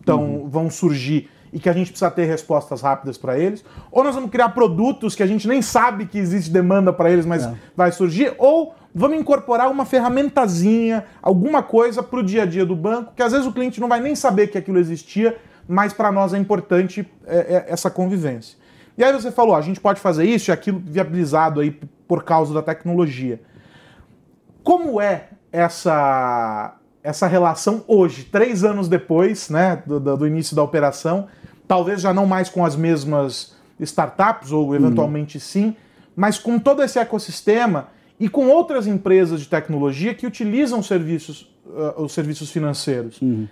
tão, 0.04 0.22
uhum. 0.22 0.48
vão 0.48 0.70
surgir 0.70 1.30
e 1.56 1.58
que 1.58 1.70
a 1.70 1.72
gente 1.72 1.90
precisa 1.90 2.10
ter 2.10 2.26
respostas 2.26 2.82
rápidas 2.82 3.16
para 3.16 3.38
eles, 3.38 3.64
ou 3.90 4.04
nós 4.04 4.14
vamos 4.14 4.30
criar 4.30 4.50
produtos 4.50 5.14
que 5.14 5.22
a 5.22 5.26
gente 5.26 5.48
nem 5.48 5.62
sabe 5.62 6.04
que 6.04 6.18
existe 6.18 6.50
demanda 6.50 6.92
para 6.92 7.10
eles, 7.10 7.24
mas 7.24 7.46
é. 7.46 7.54
vai 7.74 7.90
surgir, 7.90 8.34
ou 8.36 8.74
vamos 8.94 9.16
incorporar 9.16 9.70
uma 9.70 9.86
ferramentazinha, 9.86 11.06
alguma 11.22 11.62
coisa 11.62 12.02
para 12.02 12.18
o 12.18 12.22
dia 12.22 12.42
a 12.42 12.46
dia 12.46 12.66
do 12.66 12.76
banco, 12.76 13.14
que 13.16 13.22
às 13.22 13.32
vezes 13.32 13.46
o 13.46 13.52
cliente 13.52 13.80
não 13.80 13.88
vai 13.88 14.00
nem 14.00 14.14
saber 14.14 14.48
que 14.48 14.58
aquilo 14.58 14.78
existia, 14.78 15.38
mas 15.66 15.94
para 15.94 16.12
nós 16.12 16.34
é 16.34 16.38
importante 16.38 17.10
é, 17.26 17.38
é, 17.38 17.64
essa 17.68 17.90
convivência. 17.90 18.58
E 18.98 19.02
aí 19.02 19.10
você 19.10 19.30
falou, 19.32 19.56
a 19.56 19.62
gente 19.62 19.80
pode 19.80 19.98
fazer 19.98 20.26
isso 20.26 20.50
e 20.50 20.52
aquilo 20.52 20.78
viabilizado 20.84 21.60
aí 21.60 21.70
por 22.06 22.22
causa 22.22 22.52
da 22.52 22.60
tecnologia. 22.60 23.40
Como 24.62 25.00
é 25.00 25.28
essa 25.50 26.75
essa 27.06 27.28
relação 27.28 27.84
hoje, 27.86 28.24
três 28.24 28.64
anos 28.64 28.88
depois 28.88 29.48
né, 29.48 29.80
do, 29.86 30.00
do, 30.00 30.26
início 30.26 30.56
da 30.56 30.62
operação, 30.62 31.28
talvez 31.68 32.00
já 32.00 32.12
não 32.12 32.26
mais 32.26 32.48
com 32.50 32.64
as 32.64 32.74
mesmas 32.74 33.54
startups, 33.78 34.50
ou 34.50 34.74
eventualmente 34.74 35.36
uhum. 35.36 35.40
sim, 35.40 35.76
mas 36.16 36.36
com 36.36 36.58
todo 36.58 36.82
esse 36.82 36.98
ecossistema 36.98 37.88
e 38.18 38.28
com 38.28 38.48
outras 38.48 38.88
empresas 38.88 39.40
de 39.40 39.48
tecnologia 39.48 40.14
que 40.14 40.26
utilizam 40.26 40.82
serviços, 40.82 41.42
uh, 41.66 42.02
os 42.02 42.12
serviços 42.12 42.50
financeiros. 42.50 43.22
Uhum. 43.22 43.46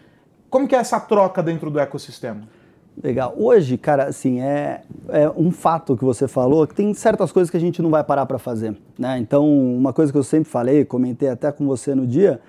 Como 0.51 0.67
que 0.67 0.75
é 0.75 0.79
essa 0.79 0.99
troca 0.99 1.41
dentro 1.41 1.71
do 1.71 1.79
ecossistema? 1.79 2.49
Legal. 3.01 3.35
Hoje, 3.37 3.79
cara, 3.79 4.05
assim, 4.05 4.41
é, 4.41 4.83
é 5.09 5.31
um 5.31 5.53
fato 5.53 5.97
que 5.97 6.05
você 6.05 6.27
falou 6.27 6.67
que 6.67 6.75
tem 6.75 6.93
certas 6.93 7.31
coisas 7.31 7.51
que 7.51 7.57
a 7.57 7.61
gente 7.61 7.81
não 7.81 7.91
vai 7.91 8.03
parar 8.03 8.27
para 8.27 8.39
fazer, 8.39 8.77
né? 8.99 9.19
Então, 9.19 9.49
uma 9.49 9.93
coisa 9.93 10.11
que 10.11 10.19
eu 10.19 10.23
sempre 10.25 10.51
falei, 10.51 10.85
comentei 10.85 11.29
até 11.29 11.53
com 11.53 11.67
você 11.67 11.95
no 11.95 12.07
dia, 12.07 12.41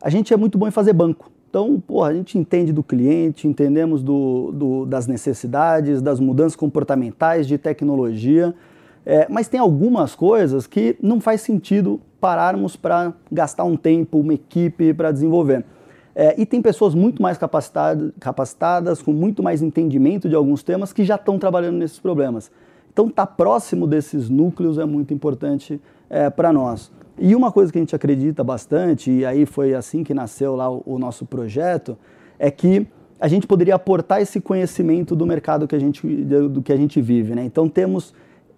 a 0.00 0.08
gente 0.08 0.32
é 0.32 0.36
muito 0.36 0.56
bom 0.56 0.66
em 0.66 0.70
fazer 0.70 0.92
banco. 0.92 1.30
Então, 1.48 1.82
porra, 1.84 2.10
a 2.10 2.14
gente 2.14 2.38
entende 2.38 2.72
do 2.72 2.82
cliente, 2.82 3.48
entendemos 3.48 4.02
do, 4.02 4.52
do 4.52 4.86
das 4.86 5.06
necessidades, 5.08 6.00
das 6.00 6.20
mudanças 6.20 6.54
comportamentais, 6.54 7.46
de 7.46 7.58
tecnologia, 7.58 8.54
é, 9.04 9.26
mas 9.28 9.48
tem 9.48 9.58
algumas 9.58 10.14
coisas 10.14 10.66
que 10.66 10.96
não 11.02 11.20
faz 11.20 11.40
sentido 11.40 12.00
pararmos 12.20 12.76
para 12.76 13.12
gastar 13.32 13.64
um 13.64 13.76
tempo, 13.76 14.20
uma 14.20 14.34
equipe 14.34 14.94
para 14.94 15.10
desenvolver. 15.10 15.64
É, 16.14 16.40
e 16.40 16.46
tem 16.46 16.60
pessoas 16.60 16.94
muito 16.94 17.20
mais 17.20 17.38
capacitadas, 17.38 18.12
capacitadas, 18.20 19.02
com 19.02 19.12
muito 19.12 19.42
mais 19.42 19.62
entendimento 19.62 20.28
de 20.28 20.34
alguns 20.36 20.62
temas, 20.62 20.92
que 20.92 21.02
já 21.02 21.16
estão 21.16 21.38
trabalhando 21.38 21.78
nesses 21.78 21.98
problemas. 21.98 22.50
Então, 22.92 23.06
estar 23.08 23.26
tá 23.26 23.32
próximo 23.32 23.86
desses 23.86 24.28
núcleos 24.28 24.78
é 24.78 24.84
muito 24.84 25.14
importante 25.14 25.80
é, 26.08 26.28
para 26.28 26.52
nós. 26.52 26.92
E 27.20 27.36
uma 27.36 27.52
coisa 27.52 27.70
que 27.70 27.76
a 27.76 27.82
gente 27.82 27.94
acredita 27.94 28.42
bastante, 28.42 29.10
e 29.10 29.26
aí 29.26 29.44
foi 29.44 29.74
assim 29.74 30.02
que 30.02 30.14
nasceu 30.14 30.56
lá 30.56 30.70
o, 30.70 30.82
o 30.86 30.98
nosso 30.98 31.26
projeto, 31.26 31.96
é 32.38 32.50
que 32.50 32.86
a 33.20 33.28
gente 33.28 33.46
poderia 33.46 33.74
aportar 33.74 34.22
esse 34.22 34.40
conhecimento 34.40 35.14
do 35.14 35.26
mercado 35.26 35.68
que 35.68 35.76
a 35.76 35.78
gente, 35.78 36.06
do 36.06 36.62
que 36.62 36.72
a 36.72 36.76
gente 36.76 36.98
vive. 36.98 37.34
Né? 37.34 37.44
Então 37.44 37.68
temos 37.68 38.14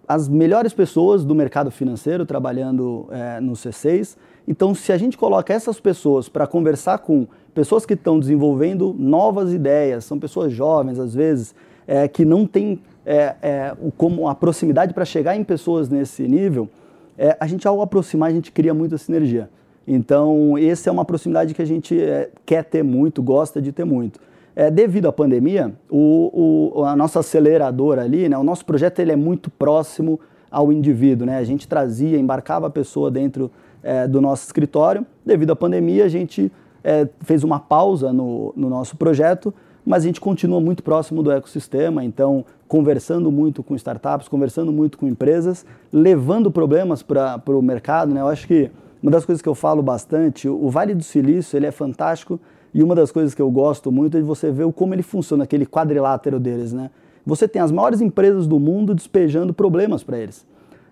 as 0.07 0.29
melhores 0.29 0.71
pessoas 0.71 1.25
do 1.25 1.35
mercado 1.35 1.69
financeiro 1.69 2.25
trabalhando 2.25 3.05
é, 3.11 3.41
no 3.41 3.51
C6. 3.51 4.15
Então, 4.47 4.73
se 4.73 4.91
a 4.91 4.97
gente 4.97 5.17
coloca 5.17 5.53
essas 5.53 5.79
pessoas 5.79 6.29
para 6.29 6.47
conversar 6.47 6.99
com 6.99 7.27
pessoas 7.53 7.85
que 7.85 7.93
estão 7.93 8.19
desenvolvendo 8.19 8.95
novas 8.97 9.53
ideias, 9.53 10.05
são 10.05 10.17
pessoas 10.17 10.53
jovens 10.53 10.99
às 10.99 11.13
vezes, 11.13 11.53
é, 11.85 12.07
que 12.07 12.23
não 12.23 12.45
têm 12.45 12.79
é, 13.05 13.75
como 13.97 14.27
a 14.29 14.35
proximidade 14.35 14.93
para 14.93 15.03
chegar 15.03 15.35
em 15.35 15.43
pessoas 15.43 15.89
nesse 15.89 16.23
nível, 16.27 16.69
é, 17.17 17.37
a 17.39 17.47
gente 17.47 17.67
ao 17.67 17.81
aproximar, 17.81 18.29
a 18.29 18.33
gente 18.33 18.51
cria 18.51 18.73
muita 18.73 18.97
sinergia. 18.97 19.49
Então, 19.87 20.57
essa 20.57 20.89
é 20.89 20.91
uma 20.91 21.03
proximidade 21.03 21.53
que 21.53 21.61
a 21.61 21.65
gente 21.65 21.99
é, 21.99 22.29
quer 22.45 22.63
ter 22.63 22.83
muito, 22.83 23.21
gosta 23.21 23.61
de 23.61 23.71
ter 23.71 23.83
muito. 23.83 24.19
É, 24.55 24.69
devido 24.69 25.07
à 25.07 25.11
pandemia, 25.11 25.73
o, 25.89 26.71
o, 26.75 26.83
a 26.85 26.95
nossa 26.95 27.19
aceleradora 27.19 28.03
ali, 28.03 28.29
né, 28.29 28.37
o 28.37 28.43
nosso 28.43 28.65
projeto 28.65 28.99
ele 28.99 29.11
é 29.11 29.15
muito 29.15 29.49
próximo 29.49 30.19
ao 30.49 30.71
indivíduo. 30.71 31.25
Né? 31.25 31.37
A 31.37 31.43
gente 31.43 31.67
trazia, 31.67 32.17
embarcava 32.17 32.67
a 32.67 32.69
pessoa 32.69 33.09
dentro 33.09 33.51
é, 33.81 34.07
do 34.07 34.21
nosso 34.21 34.45
escritório. 34.45 35.05
Devido 35.25 35.51
à 35.51 35.55
pandemia, 35.55 36.05
a 36.05 36.09
gente 36.09 36.51
é, 36.83 37.07
fez 37.21 37.43
uma 37.43 37.59
pausa 37.59 38.13
no, 38.13 38.53
no 38.55 38.69
nosso 38.69 38.95
projeto, 38.95 39.53
mas 39.85 40.03
a 40.03 40.05
gente 40.07 40.21
continua 40.21 40.61
muito 40.61 40.81
próximo 40.83 41.21
do 41.21 41.31
ecossistema, 41.31 42.03
então 42.03 42.45
conversando 42.67 43.31
muito 43.31 43.61
com 43.61 43.75
startups, 43.75 44.27
conversando 44.27 44.71
muito 44.71 44.97
com 44.97 45.07
empresas, 45.07 45.65
levando 45.91 46.49
problemas 46.49 47.03
para 47.03 47.41
o 47.47 47.61
mercado. 47.61 48.13
Né? 48.13 48.21
Eu 48.21 48.27
acho 48.27 48.47
que 48.47 48.71
uma 49.01 49.11
das 49.11 49.25
coisas 49.25 49.41
que 49.41 49.49
eu 49.49 49.55
falo 49.55 49.83
bastante, 49.83 50.47
o 50.47 50.69
Vale 50.69 50.95
do 50.95 51.03
Silício 51.03 51.57
ele 51.57 51.65
é 51.65 51.71
fantástico 51.71 52.39
e 52.73 52.81
uma 52.81 52.95
das 52.95 53.11
coisas 53.11 53.35
que 53.35 53.41
eu 53.41 53.51
gosto 53.51 53.91
muito 53.91 54.17
é 54.17 54.21
de 54.21 54.25
você 54.25 54.49
ver 54.49 54.71
como 54.73 54.93
ele 54.93 55.03
funciona, 55.03 55.43
aquele 55.43 55.65
quadrilátero 55.65 56.39
deles. 56.39 56.73
Né? 56.73 56.89
Você 57.25 57.47
tem 57.47 57.61
as 57.61 57.71
maiores 57.71 58.01
empresas 58.01 58.47
do 58.47 58.59
mundo 58.59 58.95
despejando 58.95 59.53
problemas 59.53 60.03
para 60.03 60.17
eles. 60.17 60.45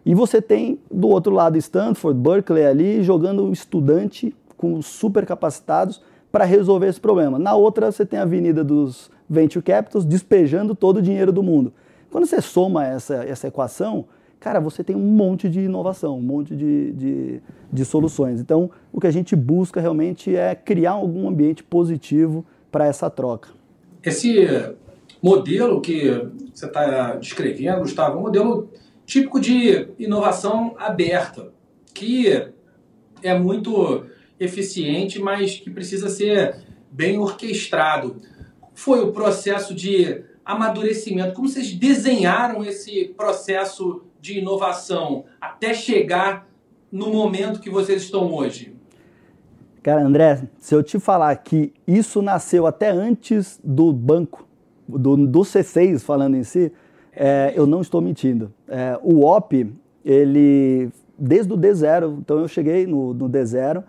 E 0.06 0.14
você 0.14 0.42
tem 0.42 0.80
do 0.92 1.08
outro 1.10 1.32
lado 1.32 1.58
Stanford, 1.58 2.20
Berkeley 2.20 2.66
ali 2.66 3.04
jogando 3.04 3.52
estudante 3.52 4.36
com 4.58 4.82
super 4.82 5.26
capacitados 5.26 6.02
para 6.32 6.46
resolver 6.46 6.88
esse 6.88 7.00
problema. 7.00 7.38
Na 7.38 7.56
outra, 7.56 7.92
você 7.92 8.06
tem 8.06 8.20
a 8.20 8.24
avenida 8.24 8.64
dos 8.64 9.10
venture 9.30 9.64
capitals 9.64 10.06
despejando 10.06 10.76
todo 10.76 10.98
o 10.98 11.02
dinheiro 11.02 11.32
do 11.32 11.44
mundo. 11.44 11.74
Quando 12.10 12.26
você 12.26 12.42
soma 12.42 12.86
essa, 12.86 13.24
essa 13.24 13.48
equação, 13.48 14.06
cara, 14.40 14.60
você 14.60 14.84
tem 14.84 14.96
um 14.96 15.00
monte 15.00 15.50
de 15.50 15.62
inovação, 15.62 16.18
um 16.18 16.22
monte 16.22 16.56
de, 16.56 16.92
de, 16.94 17.42
de 17.72 17.86
soluções. 17.86 18.40
Então, 18.40 18.70
o 18.92 19.00
que 19.00 19.08
a 19.08 19.12
gente 19.12 19.36
busca 19.36 19.80
realmente 19.80 20.36
é 20.36 20.56
criar 20.56 20.92
algum 20.92 21.28
ambiente 21.28 21.64
positivo 21.64 22.46
para 22.72 22.86
essa 22.86 23.10
troca. 23.10 23.50
Esse 24.04 24.48
modelo 25.22 25.80
que 25.80 26.10
você 26.54 26.66
está 26.66 27.16
descrevendo, 27.16 27.82
Gustavo, 27.82 28.18
é 28.18 28.20
um 28.20 28.24
modelo 28.24 28.70
típico 29.06 29.40
de 29.40 29.88
inovação 30.00 30.74
aberta, 30.78 31.50
que 31.94 32.48
é 33.22 33.38
muito 33.38 34.06
eficiente, 34.44 35.20
mas 35.20 35.60
que 35.60 35.70
precisa 35.70 36.10
ser 36.10 36.58
bem 36.92 37.18
orquestrado. 37.18 38.18
Foi 38.74 39.02
o 39.02 39.12
processo 39.12 39.74
de 39.74 40.24
amadurecimento? 40.44 41.34
Como 41.34 41.48
vocês 41.48 41.72
desenharam 41.74 42.66
esse 42.66 43.14
processo 43.16 44.04
de 44.20 44.40
inovação 44.40 45.26
até 45.40 45.74
chegar 45.74 46.48
no 46.92 47.12
momento 47.12 47.62
que 47.62 47.70
vocês 47.70 48.02
estão 48.02 48.34
hoje? 48.34 48.76
Cara, 49.84 50.04
André, 50.04 50.44
se 50.60 50.76
eu 50.76 50.84
te 50.84 51.00
falar 51.00 51.36
que 51.38 51.72
isso 51.88 52.22
nasceu 52.22 52.68
até 52.68 52.90
antes 52.90 53.60
do 53.64 53.94
banco, 53.94 54.48
do, 54.88 55.16
do 55.28 55.40
C6 55.40 56.00
falando 56.00 56.36
em 56.36 56.44
si, 56.44 56.72
é, 57.14 57.54
eu 57.56 57.66
não 57.66 57.82
estou 57.82 58.02
mentindo. 58.02 58.54
É, 58.68 59.00
o 59.02 59.26
OP, 59.26 59.72
ele, 60.04 60.90
desde 61.18 61.52
o 61.52 61.58
D0, 61.58 62.20
então 62.20 62.40
eu 62.40 62.48
cheguei 62.48 62.86
no, 62.86 63.14
no 63.14 63.30
D0, 63.30 63.84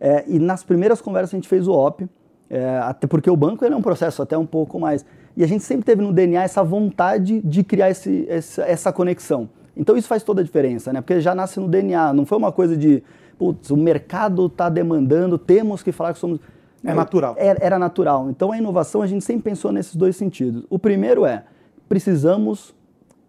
é, 0.00 0.24
e 0.26 0.38
nas 0.38 0.62
primeiras 0.62 1.00
conversas 1.00 1.34
a 1.34 1.36
gente 1.36 1.48
fez 1.48 1.66
o 1.66 1.72
OP, 1.72 2.08
é, 2.48 2.78
até 2.78 3.06
porque 3.06 3.30
o 3.30 3.36
banco 3.36 3.64
é 3.64 3.74
um 3.74 3.82
processo 3.82 4.22
até 4.22 4.36
um 4.36 4.46
pouco 4.46 4.78
mais. 4.78 5.04
E 5.36 5.44
a 5.44 5.46
gente 5.46 5.64
sempre 5.64 5.84
teve 5.84 6.02
no 6.02 6.12
DNA 6.12 6.42
essa 6.42 6.62
vontade 6.62 7.40
de 7.42 7.62
criar 7.62 7.90
esse, 7.90 8.26
essa, 8.28 8.62
essa 8.62 8.92
conexão. 8.92 9.48
Então 9.76 9.96
isso 9.96 10.08
faz 10.08 10.22
toda 10.22 10.40
a 10.40 10.44
diferença, 10.44 10.92
né? 10.92 11.00
Porque 11.00 11.20
já 11.20 11.34
nasce 11.34 11.60
no 11.60 11.68
DNA, 11.68 12.12
não 12.12 12.24
foi 12.24 12.38
uma 12.38 12.50
coisa 12.50 12.76
de, 12.76 13.02
putz, 13.38 13.70
o 13.70 13.76
mercado 13.76 14.46
está 14.46 14.68
demandando, 14.68 15.36
temos 15.36 15.82
que 15.82 15.92
falar 15.92 16.12
que 16.14 16.18
somos. 16.18 16.40
É 16.82 16.94
natural. 16.94 17.34
Era, 17.36 17.58
era 17.60 17.78
natural. 17.78 18.30
Então 18.30 18.52
a 18.52 18.58
inovação 18.58 19.02
a 19.02 19.06
gente 19.06 19.24
sempre 19.24 19.42
pensou 19.42 19.72
nesses 19.72 19.96
dois 19.96 20.16
sentidos. 20.16 20.64
O 20.70 20.78
primeiro 20.78 21.26
é, 21.26 21.44
precisamos 21.88 22.74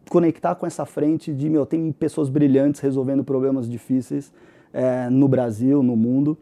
conectar 0.09 0.55
com 0.55 0.65
essa 0.65 0.86
frente 0.86 1.33
de, 1.33 1.50
meu, 1.50 1.65
tem 1.65 1.91
pessoas 1.91 2.29
brilhantes 2.29 2.79
resolvendo 2.79 3.24
problemas 3.24 3.67
difíceis 3.69 4.31
é, 4.71 5.09
no 5.09 5.27
Brasil, 5.27 5.83
no 5.83 5.95
mundo. 5.95 6.38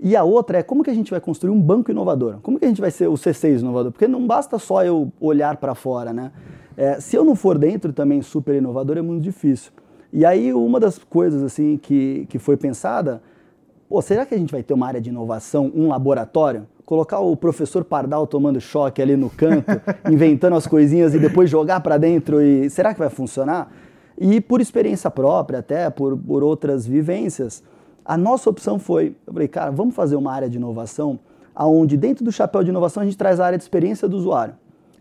E 0.00 0.14
a 0.14 0.22
outra 0.22 0.58
é 0.58 0.62
como 0.62 0.84
que 0.84 0.90
a 0.90 0.94
gente 0.94 1.10
vai 1.10 1.20
construir 1.20 1.50
um 1.50 1.60
banco 1.60 1.90
inovador? 1.90 2.38
Como 2.42 2.58
que 2.58 2.64
a 2.64 2.68
gente 2.68 2.80
vai 2.80 2.90
ser 2.90 3.08
o 3.08 3.14
C6 3.14 3.60
inovador? 3.60 3.90
Porque 3.90 4.06
não 4.06 4.26
basta 4.26 4.58
só 4.58 4.84
eu 4.84 5.12
olhar 5.20 5.56
para 5.56 5.74
fora, 5.74 6.12
né? 6.12 6.30
É, 6.76 7.00
se 7.00 7.16
eu 7.16 7.24
não 7.24 7.34
for 7.34 7.58
dentro 7.58 7.92
também 7.92 8.22
super 8.22 8.54
inovador, 8.54 8.96
é 8.96 9.02
muito 9.02 9.22
difícil. 9.22 9.72
E 10.12 10.24
aí 10.24 10.52
uma 10.54 10.78
das 10.78 10.98
coisas 10.98 11.42
assim 11.42 11.76
que, 11.76 12.26
que 12.28 12.38
foi 12.38 12.56
pensada, 12.56 13.20
pô, 13.88 14.00
será 14.00 14.24
que 14.24 14.34
a 14.34 14.38
gente 14.38 14.52
vai 14.52 14.62
ter 14.62 14.72
uma 14.72 14.86
área 14.86 15.00
de 15.00 15.10
inovação, 15.10 15.70
um 15.74 15.88
laboratório? 15.88 16.66
Colocar 16.86 17.18
o 17.18 17.36
professor 17.36 17.84
Pardal 17.84 18.26
tomando 18.26 18.60
choque 18.60 19.02
ali 19.02 19.16
no 19.16 19.28
canto, 19.28 19.66
inventando 20.10 20.54
as 20.54 20.66
coisinhas 20.66 21.14
e 21.14 21.18
depois 21.18 21.50
jogar 21.50 21.80
para 21.80 21.98
dentro 21.98 22.40
e 22.40 22.70
será 22.70 22.94
que 22.94 23.00
vai 23.00 23.10
funcionar? 23.10 23.70
E 24.16 24.40
por 24.40 24.60
experiência 24.60 25.10
própria, 25.10 25.58
até 25.58 25.90
por, 25.90 26.16
por 26.16 26.42
outras 26.42 26.86
vivências, 26.86 27.62
a 28.08 28.16
nossa 28.16 28.48
opção 28.48 28.78
foi, 28.78 29.14
eu 29.26 29.34
falei, 29.34 29.46
cara, 29.46 29.70
vamos 29.70 29.94
fazer 29.94 30.16
uma 30.16 30.32
área 30.32 30.48
de 30.48 30.56
inovação 30.56 31.18
aonde 31.54 31.94
dentro 31.94 32.24
do 32.24 32.32
chapéu 32.32 32.64
de 32.64 32.70
inovação 32.70 33.02
a 33.02 33.04
gente 33.04 33.18
traz 33.18 33.38
a 33.38 33.44
área 33.44 33.58
de 33.58 33.64
experiência 33.64 34.08
do 34.08 34.16
usuário. 34.16 34.54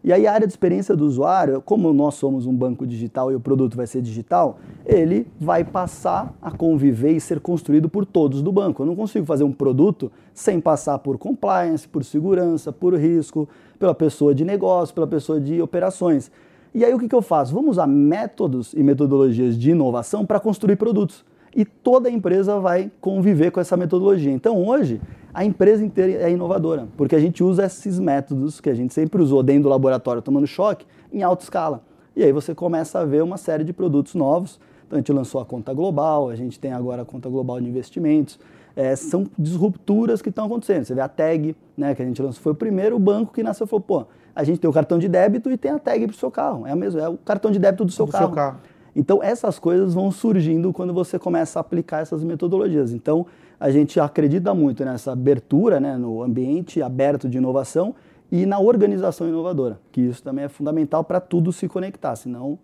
E 0.03 0.11
aí 0.11 0.27
a 0.27 0.33
área 0.33 0.45
de 0.45 0.51
experiência 0.51 0.93
do 0.93 1.05
usuário, 1.05 1.61
como 1.61 1.93
nós 1.93 2.15
somos 2.15 2.45
um 2.45 2.53
banco 2.53 2.85
digital 2.85 3.31
e 3.31 3.35
o 3.35 3.39
produto 3.39 3.77
vai 3.77 3.87
ser 3.87 4.01
digital, 4.01 4.59
ele 4.85 5.25
vai 5.39 5.63
passar 5.63 6.35
a 6.41 6.51
conviver 6.51 7.11
e 7.11 7.21
ser 7.21 7.39
construído 7.39 7.87
por 7.87 8.05
todos 8.05 8.41
do 8.41 8.51
banco. 8.51 8.81
Eu 8.81 8.85
não 8.85 8.95
consigo 8.95 9.25
fazer 9.25 9.45
um 9.45 9.53
produto 9.53 10.11
sem 10.33 10.59
passar 10.59 10.99
por 10.99 11.17
compliance, 11.17 11.87
por 11.87 12.03
segurança, 12.03 12.73
por 12.73 12.93
risco, 12.93 13.47
pela 13.79 13.95
pessoa 13.95 14.35
de 14.35 14.43
negócio, 14.43 14.93
pela 14.93 15.07
pessoa 15.07 15.39
de 15.39 15.61
operações. 15.61 16.29
E 16.73 16.83
aí 16.83 16.93
o 16.93 16.99
que, 16.99 17.07
que 17.07 17.15
eu 17.15 17.21
faço? 17.21 17.53
Vamos 17.53 17.71
usar 17.71 17.87
métodos 17.87 18.73
e 18.73 18.83
metodologias 18.83 19.57
de 19.57 19.71
inovação 19.71 20.25
para 20.25 20.41
construir 20.41 20.75
produtos. 20.75 21.23
E 21.57 21.65
toda 21.65 22.07
a 22.07 22.11
empresa 22.11 22.59
vai 22.59 22.91
conviver 23.01 23.49
com 23.49 23.59
essa 23.59 23.75
metodologia. 23.75 24.31
Então 24.31 24.63
hoje, 24.63 25.01
a 25.33 25.43
empresa 25.43 25.83
inteira 25.83 26.21
é 26.21 26.31
inovadora, 26.31 26.87
porque 26.95 27.15
a 27.15 27.19
gente 27.19 27.43
usa 27.43 27.65
esses 27.65 27.99
métodos 27.99 28.61
que 28.61 28.69
a 28.69 28.75
gente 28.75 28.93
sempre 28.93 29.19
usou 29.19 29.41
dentro 29.41 29.63
do 29.63 29.69
laboratório 29.69 30.21
tomando 30.21 30.45
choque 30.45 30.85
em 31.11 31.23
alta 31.23 31.43
escala. 31.43 31.81
E 32.15 32.23
aí 32.23 32.31
você 32.31 32.53
começa 32.53 32.99
a 32.99 33.05
ver 33.05 33.23
uma 33.23 33.37
série 33.37 33.63
de 33.63 33.73
produtos 33.73 34.13
novos. 34.13 34.59
Então 34.85 34.97
a 34.97 34.99
gente 34.99 35.11
lançou 35.11 35.41
a 35.41 35.45
conta 35.45 35.73
global, 35.73 36.29
a 36.29 36.35
gente 36.35 36.59
tem 36.59 36.71
agora 36.71 37.01
a 37.01 37.05
conta 37.05 37.27
global 37.27 37.59
de 37.59 37.67
investimentos. 37.67 38.39
É, 38.75 38.95
são 38.95 39.25
disrupturas 39.35 40.21
que 40.21 40.29
estão 40.29 40.45
acontecendo. 40.45 40.85
Você 40.85 40.93
vê 40.93 41.01
a 41.01 41.09
tag, 41.09 41.55
né, 41.75 41.95
que 41.95 42.03
a 42.03 42.05
gente 42.05 42.21
lançou, 42.21 42.39
foi 42.39 42.51
o 42.51 42.55
primeiro 42.55 42.99
banco 42.99 43.33
que 43.33 43.41
nasceu 43.41 43.65
e 43.65 43.67
falou, 43.67 43.81
pô, 43.81 44.05
a 44.35 44.43
gente 44.43 44.59
tem 44.59 44.69
o 44.69 44.73
cartão 44.73 44.99
de 44.99 45.09
débito 45.09 45.49
e 45.49 45.57
tem 45.57 45.71
a 45.71 45.79
tag 45.79 46.05
para 46.05 46.13
o 46.13 46.17
seu 46.17 46.29
carro. 46.29 46.67
É, 46.67 46.75
mesmo, 46.75 46.99
é 46.99 47.09
o 47.09 47.17
cartão 47.17 47.49
de 47.49 47.57
débito 47.57 47.83
do 47.83 47.91
seu, 47.91 48.05
do 48.05 48.11
carro. 48.11 48.25
seu 48.25 48.35
carro. 48.35 48.59
Então 48.97 49.21
essas 49.21 49.59
coisas 49.59 49.93
vão 49.93 50.11
surgindo 50.11 50.73
quando 50.73 50.91
você 50.91 51.19
começa 51.19 51.59
a 51.59 51.61
aplicar 51.61 52.01
essas 52.01 52.23
metodologias. 52.23 52.91
Então 52.91 53.27
a 53.59 53.69
gente 53.69 53.99
acredita 53.99 54.55
muito 54.55 54.83
nessa 54.83 55.11
abertura, 55.11 55.79
né, 55.79 55.95
no 55.95 56.23
ambiente 56.23 56.81
aberto 56.81 57.29
de 57.29 57.37
inovação 57.37 57.93
e 58.31 58.43
na 58.47 58.59
organização 58.59 59.27
inovadora, 59.27 59.79
que 59.91 60.01
isso 60.01 60.23
também 60.23 60.45
é 60.45 60.49
fundamental 60.49 61.03
para 61.03 61.19
tudo 61.19 61.53
se 61.53 61.67
conectar, 61.67 62.15
senão 62.15 62.57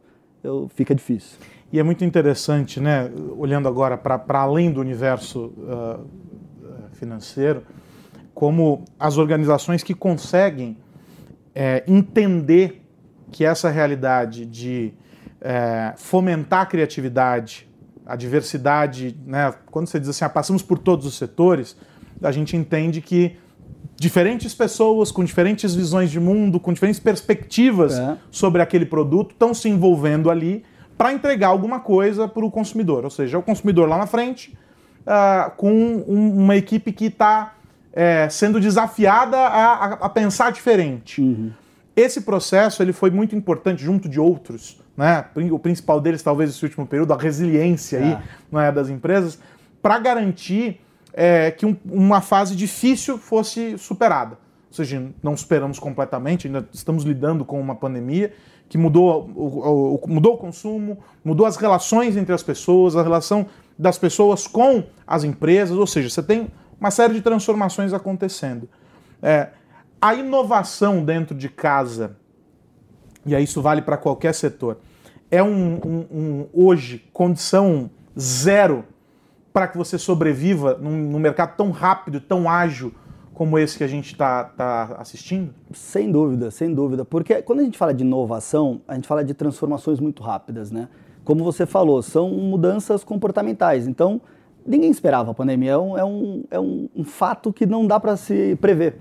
eu, 0.43 0.67
fica 0.73 0.95
difícil. 0.95 1.37
E 1.71 1.79
é 1.79 1.83
muito 1.83 2.03
interessante, 2.03 2.79
né, 2.79 3.11
olhando 3.37 3.67
agora 3.67 3.95
para 3.95 4.41
além 4.41 4.71
do 4.71 4.81
universo 4.81 5.53
uh, 5.57 6.05
financeiro, 6.93 7.61
como 8.33 8.83
as 8.99 9.17
organizações 9.17 9.83
que 9.83 9.93
conseguem 9.93 10.77
é, 11.53 11.83
entender 11.87 12.81
que 13.31 13.45
essa 13.45 13.69
realidade 13.69 14.45
de 14.45 14.93
é, 15.43 15.93
fomentar 15.97 16.61
a 16.61 16.65
criatividade, 16.65 17.67
a 18.05 18.15
diversidade, 18.15 19.17
né? 19.25 19.53
quando 19.69 19.87
você 19.87 19.99
diz 19.99 20.07
assim, 20.09 20.23
ah, 20.23 20.29
passamos 20.29 20.63
por 20.63 20.79
todos 20.79 21.05
os 21.05 21.17
setores, 21.17 21.75
a 22.21 22.31
gente 22.31 22.55
entende 22.55 23.01
que 23.01 23.35
diferentes 23.97 24.53
pessoas 24.53 25.11
com 25.11 25.23
diferentes 25.23 25.75
visões 25.75 26.09
de 26.09 26.19
mundo, 26.19 26.59
com 26.59 26.71
diferentes 26.71 26.99
perspectivas 26.99 27.99
é. 27.99 28.17
sobre 28.31 28.61
aquele 28.61 28.85
produto 28.85 29.31
estão 29.31 29.53
se 29.53 29.67
envolvendo 29.67 30.31
ali 30.31 30.63
para 30.97 31.11
entregar 31.11 31.49
alguma 31.49 31.79
coisa 31.79 32.27
para 32.27 32.45
o 32.45 32.49
consumidor. 32.51 33.03
Ou 33.03 33.09
seja, 33.09 33.37
o 33.37 33.43
consumidor 33.43 33.89
lá 33.89 33.97
na 33.97 34.07
frente 34.07 34.57
uh, 35.01 35.51
com 35.57 35.71
um, 35.71 36.43
uma 36.43 36.55
equipe 36.55 36.91
que 36.91 37.05
está 37.05 37.55
é, 37.91 38.27
sendo 38.29 38.59
desafiada 38.59 39.37
a, 39.37 39.85
a, 39.93 40.09
pensar 40.09 40.51
diferente. 40.51 41.21
Uhum. 41.21 41.51
Esse 41.95 42.21
processo 42.21 42.81
ele 42.81 42.93
foi 42.93 43.11
muito 43.11 43.35
importante 43.35 43.83
junto 43.83 44.09
de 44.09 44.19
outros 44.19 44.82
né? 44.95 45.25
o 45.51 45.59
principal 45.59 45.99
deles 45.99 46.21
talvez 46.21 46.49
esse 46.49 46.63
último 46.63 46.85
período, 46.85 47.13
a 47.13 47.17
resiliência 47.17 47.97
é. 47.97 48.03
aí, 48.03 48.17
não 48.51 48.59
é, 48.59 48.71
das 48.71 48.89
empresas, 48.89 49.39
para 49.81 49.99
garantir 49.99 50.79
é, 51.11 51.51
que 51.51 51.65
um, 51.65 51.75
uma 51.85 52.21
fase 52.21 52.55
difícil 52.55 53.17
fosse 53.17 53.77
superada. 53.77 54.37
Ou 54.69 54.75
seja, 54.75 55.03
não 55.21 55.37
superamos 55.37 55.77
completamente, 55.77 56.47
ainda 56.47 56.67
estamos 56.73 57.03
lidando 57.03 57.45
com 57.45 57.59
uma 57.59 57.75
pandemia 57.75 58.33
que 58.69 58.77
mudou 58.77 59.29
o, 59.35 59.99
o, 60.03 60.07
mudou 60.07 60.33
o 60.33 60.37
consumo, 60.37 60.97
mudou 61.23 61.45
as 61.45 61.57
relações 61.57 62.17
entre 62.17 62.33
as 62.33 62.41
pessoas, 62.41 62.95
a 62.95 63.03
relação 63.03 63.45
das 63.77 63.99
pessoas 63.99 64.47
com 64.47 64.83
as 65.05 65.23
empresas, 65.23 65.77
ou 65.77 65.85
seja, 65.85 66.09
você 66.09 66.23
tem 66.23 66.47
uma 66.79 66.89
série 66.89 67.13
de 67.13 67.21
transformações 67.21 67.93
acontecendo. 67.93 68.67
É, 69.21 69.49
a 70.01 70.15
inovação 70.15 71.03
dentro 71.03 71.35
de 71.35 71.49
casa 71.49 72.17
e 73.25 73.35
aí 73.35 73.43
isso 73.43 73.61
vale 73.61 73.81
para 73.81 73.97
qualquer 73.97 74.33
setor, 74.33 74.77
é 75.33 75.41
um, 75.41 75.79
um, 75.83 76.05
um 76.11 76.45
hoje 76.53 77.03
condição 77.11 77.89
zero 78.17 78.85
para 79.51 79.67
que 79.67 79.75
você 79.75 79.97
sobreviva 79.97 80.77
num, 80.79 80.91
num, 80.91 81.17
mercado 81.17 81.57
tão 81.57 81.71
rápido, 81.71 82.21
tão 82.21 82.47
ágil 82.47 82.93
como 83.33 83.57
esse 83.57 83.75
que 83.75 83.83
a 83.83 83.87
gente 83.87 84.11
está 84.11 84.43
tá 84.43 84.95
assistindo? 84.99 85.51
Sem 85.71 86.11
dúvida, 86.11 86.51
sem 86.51 86.71
dúvida. 86.71 87.03
Porque 87.03 87.41
quando 87.41 87.61
a 87.61 87.63
gente 87.63 87.79
fala 87.79 87.95
de 87.95 88.03
inovação, 88.03 88.81
a 88.87 88.93
gente 88.93 89.07
fala 89.07 89.23
de 89.23 89.33
transformações 89.33 89.99
muito 89.99 90.21
rápidas, 90.21 90.69
né? 90.69 90.87
Como 91.23 91.43
você 91.43 91.65
falou, 91.65 92.03
são 92.03 92.29
mudanças 92.29 93.03
comportamentais. 93.03 93.87
Então, 93.87 94.21
ninguém 94.63 94.91
esperava 94.91 95.31
a 95.31 95.33
pandemia. 95.33 95.71
É 95.71 95.77
um, 95.79 95.97
é 95.97 96.05
um, 96.05 96.43
é 96.51 96.59
um, 96.59 96.89
um 96.95 97.03
fato 97.03 97.51
que 97.51 97.65
não 97.65 97.87
dá 97.87 97.99
para 97.99 98.15
se 98.17 98.55
prever. 98.57 98.99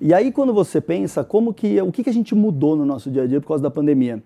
E 0.00 0.14
aí 0.14 0.30
quando 0.30 0.54
você 0.54 0.80
pensa 0.80 1.24
como 1.24 1.52
que 1.52 1.80
o 1.80 1.90
que, 1.90 2.04
que 2.04 2.10
a 2.10 2.14
gente 2.14 2.36
mudou 2.36 2.76
no 2.76 2.84
nosso 2.84 3.10
dia 3.10 3.24
a 3.24 3.26
dia 3.26 3.40
por 3.40 3.48
causa 3.48 3.64
da 3.64 3.70
pandemia, 3.70 4.22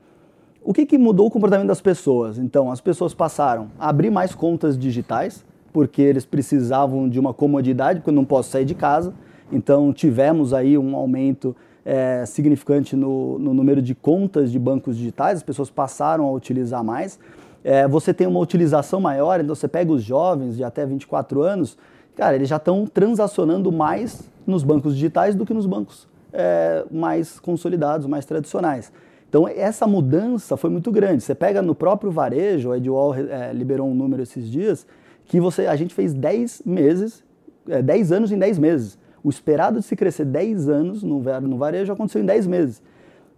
o 0.67 0.75
que, 0.75 0.85
que 0.85 0.99
mudou 0.99 1.29
o 1.29 1.31
comportamento 1.31 1.69
das 1.69 1.81
pessoas? 1.81 2.39
Então 2.39 2.73
as 2.73 2.81
pessoas 2.81 3.15
passaram 3.15 3.69
a 3.79 3.89
abrir 3.89 4.11
mais 4.11 4.35
contas 4.35 4.77
digitais 4.77 5.45
porque 5.73 6.03
eles 6.03 6.25
precisavam 6.25 7.09
de 7.09 7.21
uma 7.21 7.33
comodidade 7.33 8.01
porque 8.01 8.11
eu 8.11 8.15
não 8.15 8.25
posso 8.25 8.51
sair 8.51 8.65
de 8.65 8.75
casa. 8.75 9.15
Então 9.53 9.93
tivemos 9.93 10.53
aí 10.53 10.77
um 10.77 10.97
aumento 10.97 11.55
é, 11.85 12.25
significante 12.27 12.97
no, 12.97 13.39
no, 13.39 13.55
número 13.55 13.81
de 13.81 13.95
contas 13.95 14.51
de 14.51 14.59
bancos 14.59 14.97
digitais, 14.97 15.37
as 15.37 15.43
pessoas 15.45 15.71
passaram 15.71 16.25
a 16.25 16.33
utilizar 16.33 16.83
mais. 16.83 17.17
É, 17.63 17.87
você 17.87 18.13
tem 18.13 18.27
uma 18.27 18.41
utilização 18.41 19.01
maior, 19.01 19.39
então 19.39 19.55
você 19.55 19.69
pega 19.69 19.93
os 19.93 20.03
jovens 20.03 20.57
de 20.57 20.65
até 20.65 20.85
24 20.85 21.43
anos, 21.43 21.79
cara, 22.17 22.35
eles 22.35 22.49
já 22.49 22.57
estão 22.57 22.87
transacionando 22.87 23.71
mais 23.71 24.29
nos 24.45 24.65
bancos 24.65 24.95
digitais 24.95 25.37
do 25.37 25.47
que 25.47 25.55
nos 25.55 25.67
bancos 25.67 26.09
é, 26.33 26.85
mais 26.91 27.39
consolidados, 27.39 28.09
mais 28.09 28.25
tradicionais. 28.25 28.91
Então, 29.29 29.49
essa 29.49 29.87
mudança 29.87 30.57
foi 30.57 30.71
muito 30.71 30.91
grande. 30.91 31.23
Você 31.23 31.35
pega 31.35 31.61
no 31.61 31.75
próprio 31.75 32.11
varejo, 32.11 32.73
a 32.73 32.79
Edwall 32.79 33.15
é, 33.15 33.53
liberou 33.53 33.89
um 33.89 33.95
número 33.95 34.23
esses 34.23 34.49
dias, 34.49 34.87
que 35.25 35.41
você, 35.41 35.67
a 35.67 35.77
gente 35.77 35.95
fez 35.95 36.15
10 36.15 36.63
meses, 36.65 37.25
é, 37.69 37.83
10 37.83 38.13
anos 38.13 38.33
em 38.33 38.39
10 38.39 38.59
meses. 38.59 38.99
O 39.23 39.29
esperado 39.29 39.81
de 39.81 39.85
se 39.85 39.97
crescer 39.97 40.25
10 40.25 40.69
anos 40.69 41.03
no, 41.03 41.21
no 41.21 41.59
varejo 41.59 41.93
aconteceu 41.93 42.23
em 42.23 42.27
10 42.27 42.47
meses. 42.47 42.83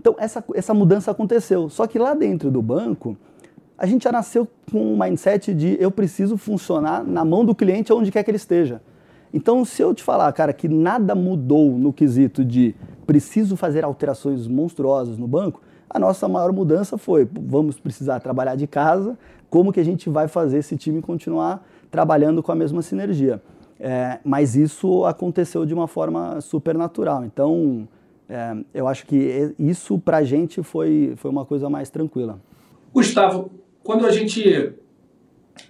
Então, 0.01 0.15
essa, 0.19 0.45
essa 0.55 0.75
mudança 0.75 1.11
aconteceu. 1.11 1.69
Só 1.69 1.87
que 1.87 1.99
lá 1.99 2.15
dentro 2.15 2.51
do 2.51 2.61
banco, 2.61 3.17
a 3.77 3.87
gente 3.87 4.05
já 4.05 4.13
nasceu 4.13 4.47
com 4.71 4.95
um 4.95 4.99
mindset 4.99 5.55
de 5.55 5.77
eu 5.81 5.91
preciso 5.91 6.37
funcionar 6.37 7.03
na 7.03 7.25
mão 7.25 7.45
do 7.45 7.55
cliente 7.55 7.93
onde 7.93 8.13
quer 8.13 8.23
que 8.23 8.31
ele 8.31 8.37
esteja. 8.37 8.83
Então, 9.33 9.65
se 9.65 9.83
eu 9.83 9.95
te 9.95 10.03
falar, 10.03 10.33
cara, 10.33 10.53
que 10.53 10.69
nada 10.69 11.15
mudou 11.15 11.73
no 11.73 11.93
quesito 11.93 12.45
de 12.45 12.75
preciso 13.07 13.57
fazer 13.57 13.85
alterações 13.85 14.47
monstruosas 14.47 15.19
no 15.19 15.27
banco, 15.27 15.61
a 15.91 15.99
nossa 15.99 16.29
maior 16.29 16.53
mudança 16.53 16.99
foi 16.99 17.29
vamos 17.33 17.79
precisar 17.79 18.21
trabalhar 18.21 18.57
de 18.57 18.67
casa, 18.67 19.19
como 19.51 19.73
que 19.73 19.81
a 19.81 19.85
gente 19.85 20.09
vai 20.11 20.29
fazer 20.29 20.59
esse 20.59 20.77
time 20.77 21.01
continuar 21.01 21.67
trabalhando 21.91 22.43
com 22.43 22.53
a 22.53 22.55
mesma 22.55 22.83
sinergia. 22.83 23.43
É, 23.81 24.19
mas 24.25 24.57
isso 24.57 25.05
aconteceu 25.05 25.65
de 25.65 25.73
uma 25.73 25.87
forma 25.87 26.41
super 26.41 26.77
natural. 26.77 27.25
Então, 27.25 27.89
é, 28.29 28.57
eu 28.75 28.89
acho 28.89 29.07
que 29.07 29.55
isso 29.59 29.99
para 29.99 30.19
a 30.19 30.25
gente 30.25 30.63
foi, 30.63 31.15
foi 31.17 31.31
uma 31.31 31.45
coisa 31.45 31.71
mais 31.71 31.89
tranquila. 31.89 32.41
Gustavo, 32.93 33.51
quando 33.83 34.05
a 34.05 34.11
gente 34.11 34.73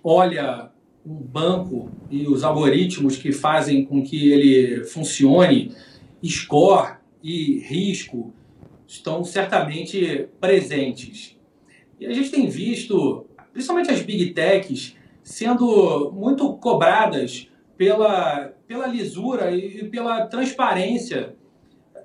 olha 0.02 0.70
o 1.04 1.14
banco 1.14 1.90
e 2.11 2.26
os 2.26 2.42
algoritmos 2.42 3.16
que 3.16 3.33
fazem 3.33 3.85
com 3.85 4.02
que 4.02 4.31
ele 4.31 4.85
funcione, 4.85 5.72
score 6.24 6.96
e 7.22 7.61
risco 7.61 8.33
estão 8.88 9.22
certamente 9.22 10.29
presentes. 10.40 11.37
E 12.01 12.07
a 12.07 12.12
gente 12.12 12.31
tem 12.31 12.48
visto, 12.48 13.27
principalmente 13.53 13.90
as 13.90 14.01
big 14.01 14.33
techs, 14.33 14.96
sendo 15.22 16.11
muito 16.11 16.55
cobradas 16.55 17.51
pela, 17.77 18.55
pela 18.66 18.87
lisura 18.87 19.55
e 19.55 19.85
pela 19.85 20.27
transparência 20.27 21.37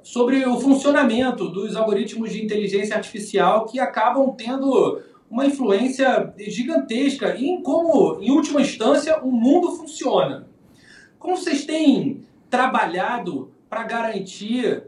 sobre 0.03 0.45
o 0.45 0.59
funcionamento 0.59 1.47
dos 1.47 1.77
algoritmos 1.77 2.33
de 2.33 2.43
inteligência 2.43 2.97
artificial 2.97 3.65
que 3.65 3.79
acabam 3.79 4.35
tendo 4.35 5.01
uma 5.29 5.45
influência 5.45 6.33
gigantesca 6.37 7.37
em 7.37 7.63
como, 7.63 8.19
em 8.21 8.29
última 8.29 8.59
instância, 8.59 9.23
o 9.23 9.31
mundo 9.31 9.71
funciona. 9.71 10.47
Como 11.17 11.37
vocês 11.37 11.65
têm 11.65 12.25
trabalhado 12.49 13.51
para 13.69 13.83
garantir 13.83 14.83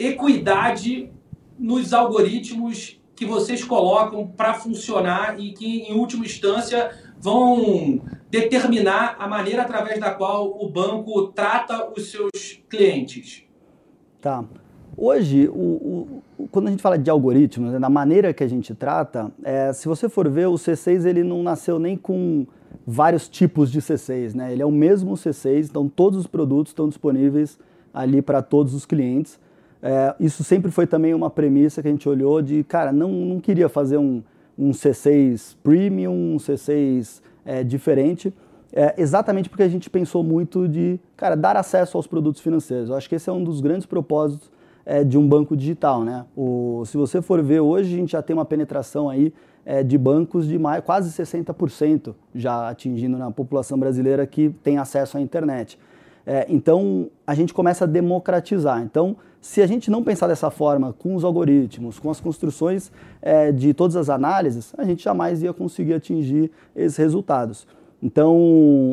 equidade 0.00 1.10
nos 1.58 1.92
algoritmos 1.92 2.98
que 3.14 3.26
vocês 3.26 3.62
colocam 3.62 4.26
para 4.26 4.54
funcionar 4.54 5.38
e 5.38 5.52
que, 5.52 5.82
em 5.82 5.92
última 5.92 6.24
instância, 6.24 6.90
vão 7.18 8.00
determinar 8.30 9.16
a 9.18 9.28
maneira 9.28 9.60
através 9.60 10.00
da 10.00 10.10
qual 10.10 10.58
o 10.58 10.70
banco 10.70 11.28
trata 11.28 11.92
os 11.94 12.10
seus 12.10 12.62
clientes? 12.68 13.44
Tá. 14.22 14.42
Hoje, 14.96 15.48
o, 15.48 16.22
o, 16.38 16.48
quando 16.50 16.68
a 16.68 16.70
gente 16.70 16.82
fala 16.82 16.98
de 16.98 17.10
algoritmos, 17.10 17.72
né, 17.72 17.78
da 17.78 17.90
maneira 17.90 18.32
que 18.32 18.42
a 18.42 18.48
gente 18.48 18.74
trata, 18.74 19.30
é, 19.44 19.70
se 19.72 19.86
você 19.86 20.08
for 20.08 20.28
ver, 20.30 20.46
o 20.46 20.54
C6 20.54 21.04
ele 21.04 21.22
não 21.22 21.42
nasceu 21.42 21.78
nem 21.78 21.96
com 21.96 22.46
vários 22.86 23.28
tipos 23.28 23.70
de 23.70 23.80
C6, 23.80 24.34
né? 24.34 24.52
Ele 24.52 24.62
é 24.62 24.66
o 24.66 24.70
mesmo 24.70 25.12
C6, 25.12 25.68
então 25.68 25.88
todos 25.88 26.18
os 26.18 26.26
produtos 26.26 26.70
estão 26.70 26.88
disponíveis 26.88 27.58
ali 27.92 28.22
para 28.22 28.42
todos 28.42 28.74
os 28.74 28.86
clientes. 28.86 29.38
É, 29.82 30.14
isso 30.20 30.44
sempre 30.44 30.70
foi 30.70 30.86
também 30.86 31.14
uma 31.14 31.30
premissa 31.30 31.80
que 31.80 31.88
a 31.88 31.90
gente 31.90 32.08
olhou 32.08 32.42
de, 32.42 32.62
cara, 32.64 32.92
não, 32.92 33.10
não 33.10 33.40
queria 33.40 33.68
fazer 33.68 33.96
um, 33.96 34.22
um 34.58 34.70
C6 34.72 35.56
premium, 35.62 36.34
um 36.34 36.36
C6 36.36 37.22
é, 37.44 37.64
diferente, 37.64 38.32
é, 38.72 38.94
exatamente 38.98 39.48
porque 39.48 39.62
a 39.62 39.68
gente 39.68 39.88
pensou 39.88 40.22
muito 40.22 40.68
de, 40.68 41.00
cara, 41.16 41.34
dar 41.34 41.56
acesso 41.56 41.96
aos 41.96 42.06
produtos 42.06 42.40
financeiros. 42.40 42.90
Eu 42.90 42.96
acho 42.96 43.08
que 43.08 43.14
esse 43.14 43.28
é 43.28 43.32
um 43.32 43.42
dos 43.42 43.60
grandes 43.60 43.86
propósitos 43.86 44.50
é, 44.84 45.02
de 45.02 45.18
um 45.18 45.26
banco 45.26 45.56
digital, 45.56 46.04
né? 46.04 46.24
O, 46.36 46.84
se 46.86 46.96
você 46.96 47.20
for 47.20 47.42
ver 47.42 47.60
hoje, 47.60 47.94
a 47.94 47.96
gente 47.96 48.12
já 48.12 48.22
tem 48.22 48.34
uma 48.34 48.44
penetração 48.44 49.08
aí 49.08 49.32
é, 49.64 49.82
de 49.82 49.98
bancos 49.98 50.46
de 50.46 50.58
mais, 50.58 50.84
quase 50.84 51.10
60% 51.10 52.14
já 52.34 52.68
atingindo 52.68 53.18
na 53.18 53.30
população 53.30 53.78
brasileira 53.78 54.26
que 54.26 54.50
tem 54.62 54.78
acesso 54.78 55.18
à 55.18 55.20
internet. 55.20 55.78
É, 56.24 56.46
então, 56.48 57.10
a 57.26 57.34
gente 57.34 57.52
começa 57.52 57.84
a 57.84 57.86
democratizar. 57.86 58.82
Então, 58.82 59.16
se 59.40 59.62
a 59.62 59.66
gente 59.66 59.90
não 59.90 60.04
pensar 60.04 60.26
dessa 60.26 60.50
forma, 60.50 60.92
com 60.92 61.14
os 61.14 61.24
algoritmos, 61.24 61.98
com 61.98 62.10
as 62.10 62.20
construções 62.20 62.92
é, 63.22 63.50
de 63.50 63.72
todas 63.72 63.96
as 63.96 64.10
análises, 64.10 64.74
a 64.76 64.84
gente 64.84 65.02
jamais 65.02 65.42
ia 65.42 65.52
conseguir 65.52 65.94
atingir 65.94 66.50
esses 66.76 66.96
resultados. 66.96 67.66
Então, 68.02 68.34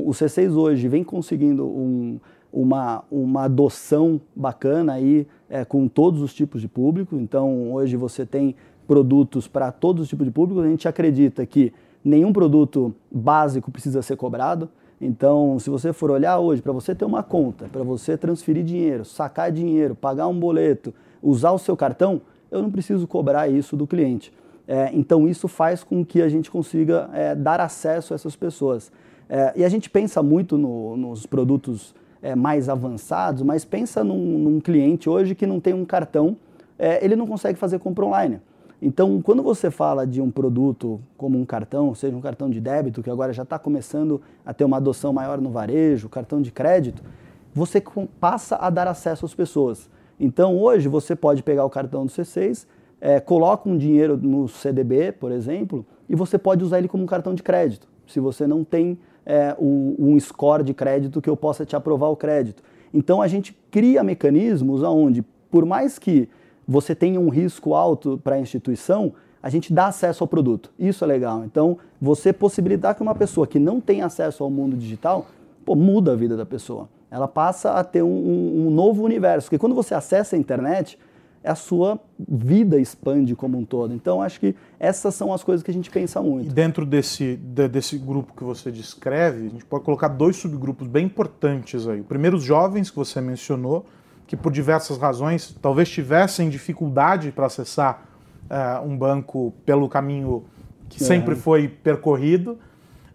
o 0.06 0.10
C6 0.12 0.56
hoje 0.56 0.88
vem 0.88 1.04
conseguindo 1.04 1.66
um, 1.66 2.20
uma, 2.52 3.04
uma 3.12 3.44
adoção 3.44 4.22
bacana 4.36 4.94
aí 4.94 5.28
é, 5.50 5.66
com 5.66 5.88
todos 5.88 6.22
os 6.22 6.34
tipos 6.34 6.62
de 6.62 6.68
público. 6.68 7.16
Então, 7.16 7.74
hoje 7.74 7.96
você 7.96 8.26
tem 8.26 8.56
produtos 8.88 9.48
para 9.48 9.72
todos 9.72 10.04
os 10.04 10.10
tipos 10.10 10.26
de 10.26 10.32
público. 10.32 10.62
A 10.62 10.68
gente 10.68 10.88
acredita 10.88 11.46
que 11.46 11.74
nenhum 12.04 12.32
produto 12.32 12.96
básico 13.12 13.70
precisa 13.70 14.02
ser 14.02 14.16
cobrado. 14.16 14.70
Então, 15.00 15.60
se 15.60 15.70
você 15.70 15.94
for 15.94 16.10
olhar 16.10 16.40
hoje, 16.40 16.62
para 16.62 16.72
você 16.72 16.96
ter 16.96 17.06
uma 17.06 17.22
conta, 17.22 17.66
para 17.72 17.84
você 17.84 18.18
transferir 18.18 18.64
dinheiro, 18.64 19.06
sacar 19.06 19.52
dinheiro, 19.52 19.94
pagar 19.94 20.28
um 20.28 20.40
boleto, 20.40 20.94
usar 21.22 21.52
o 21.52 21.60
seu 21.60 21.78
cartão, 21.78 22.22
eu 22.50 22.62
não 22.62 22.72
preciso 22.72 23.08
cobrar 23.08 23.48
isso 23.48 23.76
do 23.76 23.86
cliente. 23.86 24.34
É, 24.68 24.90
então, 24.94 25.28
isso 25.28 25.48
faz 25.48 25.84
com 25.84 26.04
que 26.04 26.22
a 26.22 26.28
gente 26.28 26.50
consiga 26.50 27.10
é, 27.14 27.36
dar 27.36 27.62
acesso 27.62 28.14
a 28.14 28.16
essas 28.16 28.36
pessoas. 28.36 28.92
É, 29.30 29.54
e 29.56 29.64
a 29.64 29.70
gente 29.70 29.90
pensa 29.90 30.24
muito 30.24 30.58
no, 30.58 30.98
nos 30.98 31.26
produtos 31.26 31.94
é, 32.22 32.36
mais 32.36 32.68
avançados, 32.68 33.44
mas 33.44 33.64
pensa 33.64 34.04
num, 34.04 34.38
num, 34.38 34.60
cliente 34.60 35.10
hoje 35.10 35.36
que 35.36 35.46
não 35.46 35.60
tem 35.60 35.74
um 35.74 35.86
cartão, 35.86 36.36
é, 36.80 37.04
ele 37.04 37.16
não 37.16 37.28
consegue 37.28 37.58
fazer 37.58 37.80
compra 37.80 38.06
online. 38.06 38.42
Então, 38.82 39.20
quando 39.22 39.42
você 39.42 39.72
fala 39.72 40.06
de 40.06 40.22
um 40.22 40.30
produto 40.30 41.02
como 41.18 41.38
um 41.38 41.46
cartão, 41.46 41.96
seja 41.96 42.16
um 42.16 42.22
cartão 42.22 42.48
de 42.50 42.62
débito, 42.62 43.02
que 43.02 43.10
agora 43.10 43.34
já 43.34 43.42
está 43.42 43.58
começando 43.58 44.22
a 44.46 44.54
ter 44.54 44.66
uma 44.66 44.78
adoção 44.78 45.12
maior 45.12 45.42
no 45.42 45.50
varejo, 45.50 46.08
cartão 46.08 46.42
de 46.42 46.52
crédito, 46.52 47.04
você 47.54 47.82
passa 48.20 48.56
a 48.58 48.70
dar 48.70 48.88
acesso 48.88 49.26
às 49.26 49.34
pessoas. 49.34 49.90
Então, 50.20 50.56
hoje, 50.56 50.88
você 50.88 51.16
pode 51.16 51.42
pegar 51.42 51.66
o 51.66 51.70
cartão 51.72 52.06
do 52.06 52.12
C6, 52.12 52.68
é, 53.02 53.20
coloca 53.20 53.68
um 53.68 53.78
dinheiro 53.78 54.16
no 54.16 54.48
CDB, 54.48 55.12
por 55.12 55.32
exemplo, 55.32 55.84
e 56.08 56.16
você 56.16 56.38
pode 56.38 56.64
usar 56.64 56.78
ele 56.78 56.88
como 56.88 57.04
um 57.04 57.08
cartão 57.08 57.34
de 57.34 57.42
crédito, 57.42 57.88
se 58.06 58.20
você 58.20 58.46
não 58.46 58.64
tem 58.64 58.98
é, 59.26 59.56
um, 59.60 59.96
um 59.98 60.20
score 60.20 60.64
de 60.64 60.74
crédito 60.74 61.20
que 61.20 61.30
eu 61.30 61.36
possa 61.36 61.66
te 61.66 61.76
aprovar 61.76 62.10
o 62.10 62.16
crédito. 62.16 62.62
Então, 62.94 63.24
a 63.24 63.28
gente 63.28 63.58
cria 63.72 64.04
mecanismos 64.04 64.84
onde, 64.84 65.24
por 65.50 65.66
mais 65.66 65.98
que 65.98 66.30
você 66.68 66.94
tem 66.94 67.18
um 67.18 67.30
risco 67.30 67.74
alto 67.74 68.20
para 68.24 68.36
a 68.36 68.40
instituição, 68.40 69.14
a 69.42 69.50
gente 69.50 69.72
dá 69.72 69.88
acesso 69.88 70.24
ao 70.24 70.28
produto. 70.28 70.72
Isso 70.78 71.04
é 71.04 71.08
legal. 71.08 71.46
Então, 71.46 71.78
você 72.02 72.34
possibilitar 72.34 72.96
que 72.96 73.02
uma 73.02 73.16
pessoa 73.16 73.48
que 73.48 73.60
não 73.60 73.80
tem 73.80 74.02
acesso 74.02 74.44
ao 74.44 74.50
mundo 74.50 74.76
digital, 74.76 75.28
pô, 75.64 75.76
muda 75.76 76.12
a 76.14 76.16
vida 76.16 76.36
da 76.36 76.46
pessoa. 76.46 76.90
Ela 77.10 77.28
passa 77.28 77.72
a 77.72 77.84
ter 77.84 78.04
um, 78.04 78.68
um 78.68 78.70
novo 78.70 79.04
universo. 79.04 79.48
Porque 79.48 79.58
quando 79.58 79.76
você 79.76 79.94
acessa 79.94 80.36
a 80.36 80.40
internet, 80.40 81.00
a 81.44 81.56
sua 81.56 82.00
vida 82.20 82.80
expande 82.80 83.36
como 83.36 83.58
um 83.58 83.64
todo. 83.64 83.94
Então, 83.94 84.22
acho 84.22 84.40
que 84.40 84.56
essas 84.80 85.16
são 85.16 85.34
as 85.34 85.44
coisas 85.44 85.64
que 85.64 85.72
a 85.72 85.74
gente 85.74 85.90
pensa 85.90 86.22
muito. 86.22 86.50
E 86.50 86.54
dentro 86.54 86.86
desse, 86.86 87.38
de, 87.38 87.68
desse 87.68 87.98
grupo 87.98 88.34
que 88.36 88.44
você 88.44 88.72
descreve, 88.72 89.48
a 89.48 89.50
gente 89.50 89.66
pode 89.66 89.86
colocar 89.86 90.10
dois 90.10 90.36
subgrupos 90.36 90.88
bem 90.88 91.06
importantes 91.06 91.88
aí. 91.88 92.02
O 92.02 92.04
primeiro, 92.04 92.38
os 92.38 92.44
jovens, 92.44 92.90
que 92.90 92.98
você 92.98 93.22
mencionou, 93.22 93.86
que 94.28 94.36
por 94.36 94.52
diversas 94.52 94.98
razões 94.98 95.56
talvez 95.62 95.90
tivessem 95.90 96.50
dificuldade 96.50 97.32
para 97.32 97.46
acessar 97.46 98.04
uh, 98.52 98.86
um 98.86 98.96
banco 98.96 99.54
pelo 99.66 99.88
caminho 99.88 100.44
que 100.90 101.04
sempre 101.04 101.36
foi 101.36 101.68
percorrido, 101.68 102.58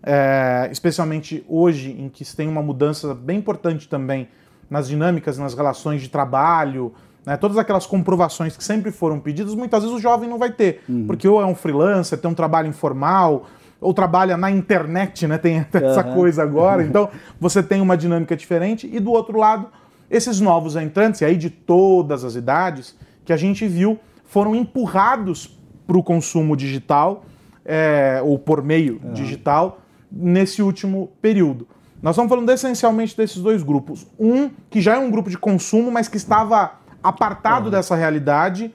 é, 0.02 0.68
especialmente 0.70 1.44
hoje 1.48 1.90
em 1.92 2.08
que 2.08 2.24
se 2.24 2.36
tem 2.36 2.48
uma 2.48 2.62
mudança 2.62 3.14
bem 3.14 3.38
importante 3.38 3.88
também 3.88 4.28
nas 4.68 4.88
dinâmicas, 4.88 5.38
nas 5.38 5.54
relações 5.54 6.02
de 6.02 6.08
trabalho, 6.08 6.92
né, 7.24 7.36
todas 7.36 7.56
aquelas 7.56 7.86
comprovações 7.86 8.56
que 8.56 8.64
sempre 8.64 8.90
foram 8.90 9.20
pedidas, 9.20 9.54
muitas 9.54 9.82
vezes 9.82 9.96
o 9.96 10.00
jovem 10.00 10.28
não 10.28 10.38
vai 10.38 10.50
ter, 10.50 10.82
uhum. 10.88 11.06
porque 11.06 11.26
ou 11.28 11.40
é 11.40 11.46
um 11.46 11.54
freelancer, 11.54 12.18
tem 12.18 12.30
um 12.30 12.34
trabalho 12.34 12.68
informal, 12.68 13.46
ou 13.80 13.94
trabalha 13.94 14.36
na 14.36 14.50
internet, 14.50 15.26
né, 15.26 15.38
tem 15.38 15.64
essa 15.72 16.06
uhum. 16.06 16.14
coisa 16.14 16.42
agora, 16.42 16.82
então 16.82 17.08
você 17.40 17.62
tem 17.62 17.80
uma 17.80 17.96
dinâmica 17.96 18.36
diferente, 18.36 18.90
e 18.92 18.98
do 18.98 19.12
outro 19.12 19.38
lado, 19.38 19.68
esses 20.12 20.40
novos 20.40 20.76
entrantes, 20.76 21.22
e 21.22 21.24
aí 21.24 21.38
de 21.38 21.48
todas 21.48 22.22
as 22.22 22.34
idades, 22.34 22.94
que 23.24 23.32
a 23.32 23.36
gente 23.36 23.66
viu, 23.66 23.98
foram 24.26 24.54
empurrados 24.54 25.58
para 25.86 25.96
o 25.96 26.02
consumo 26.02 26.54
digital, 26.54 27.24
é, 27.64 28.20
ou 28.22 28.38
por 28.38 28.62
meio 28.62 29.00
é. 29.02 29.12
digital, 29.12 29.80
nesse 30.10 30.62
último 30.62 31.10
período. 31.22 31.66
Nós 32.02 32.14
estamos 32.14 32.28
falando 32.28 32.50
essencialmente 32.50 33.16
desses 33.16 33.38
dois 33.38 33.62
grupos. 33.62 34.06
Um 34.18 34.50
que 34.68 34.82
já 34.82 34.96
é 34.96 34.98
um 34.98 35.10
grupo 35.10 35.30
de 35.30 35.38
consumo, 35.38 35.90
mas 35.90 36.08
que 36.08 36.18
estava 36.18 36.72
apartado 37.02 37.70
dessa 37.70 37.96
realidade 37.96 38.74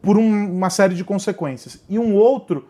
por 0.00 0.18
um, 0.18 0.56
uma 0.56 0.68
série 0.68 0.96
de 0.96 1.04
consequências. 1.04 1.80
E 1.88 1.96
um 1.96 2.16
outro 2.16 2.66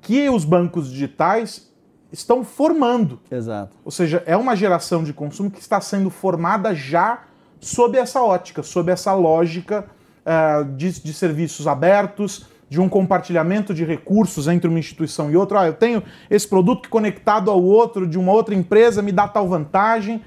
que 0.00 0.28
os 0.28 0.44
bancos 0.44 0.90
digitais 0.90 1.70
estão 2.10 2.42
formando. 2.42 3.20
Exato. 3.30 3.76
Ou 3.84 3.92
seja, 3.92 4.24
é 4.26 4.36
uma 4.36 4.56
geração 4.56 5.04
de 5.04 5.12
consumo 5.12 5.50
que 5.50 5.60
está 5.60 5.80
sendo 5.80 6.10
formada 6.10 6.74
já 6.74 7.22
sob 7.64 7.96
essa 7.96 8.22
ótica, 8.22 8.62
sob 8.62 8.92
essa 8.92 9.14
lógica 9.14 9.86
uh, 10.24 10.64
de, 10.76 11.00
de, 11.00 11.14
serviços 11.14 11.66
abertos, 11.66 12.46
de 12.68 12.78
um 12.78 12.88
compartilhamento 12.88 13.72
de 13.72 13.84
recursos 13.84 14.48
entre 14.48 14.68
uma 14.68 14.78
instituição 14.78 15.30
e 15.30 15.36
outra. 15.36 15.60
Ah, 15.60 15.66
eu 15.66 15.72
tenho 15.72 16.02
esse 16.30 16.46
produto 16.46 16.82
que 16.82 16.88
conectado 16.88 17.50
ao 17.50 17.62
outro 17.62 18.06
de 18.06 18.18
uma 18.18 18.32
outra 18.32 18.54
empresa 18.54 19.00
me 19.00 19.12
dá 19.12 19.26
tal 19.26 19.48
vantagem. 19.48 20.22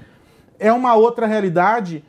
É 0.58 0.72
uma 0.72 0.94
outra 0.94 1.26
realidade 1.26 2.04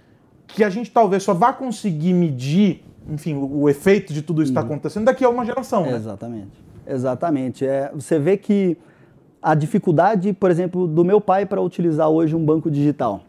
que 0.48 0.64
a 0.64 0.70
gente 0.70 0.90
talvez 0.90 1.22
só 1.22 1.34
vá 1.34 1.54
conseguir 1.54 2.14
medir, 2.14 2.84
enfim, 3.08 3.36
o, 3.36 3.62
o 3.62 3.70
efeito 3.70 4.12
de 4.12 4.24
tudo 4.24 4.42
isso 4.42 4.52
está 4.52 4.62
uhum. 4.62 4.68
acontecendo 4.68 5.06
daqui 5.06 5.24
a 5.24 5.30
uma 5.30 5.46
geração. 5.46 5.84
Né? 5.84 5.96
Exatamente. 5.96 6.70
Exatamente. 6.88 7.66
É, 7.68 7.92
você 7.94 8.18
vê 8.18 8.36
que 8.36 8.76
a 9.40 9.54
dificuldade, 9.54 10.34
por 10.34 10.50
exemplo, 10.50 10.88
do 10.88 11.06
meu 11.06 11.22
pai 11.22 11.46
para 11.46 11.62
utilizar 11.62 12.10
hoje 12.10 12.36
um 12.36 12.44
banco 12.44 12.72
digital 12.72 13.29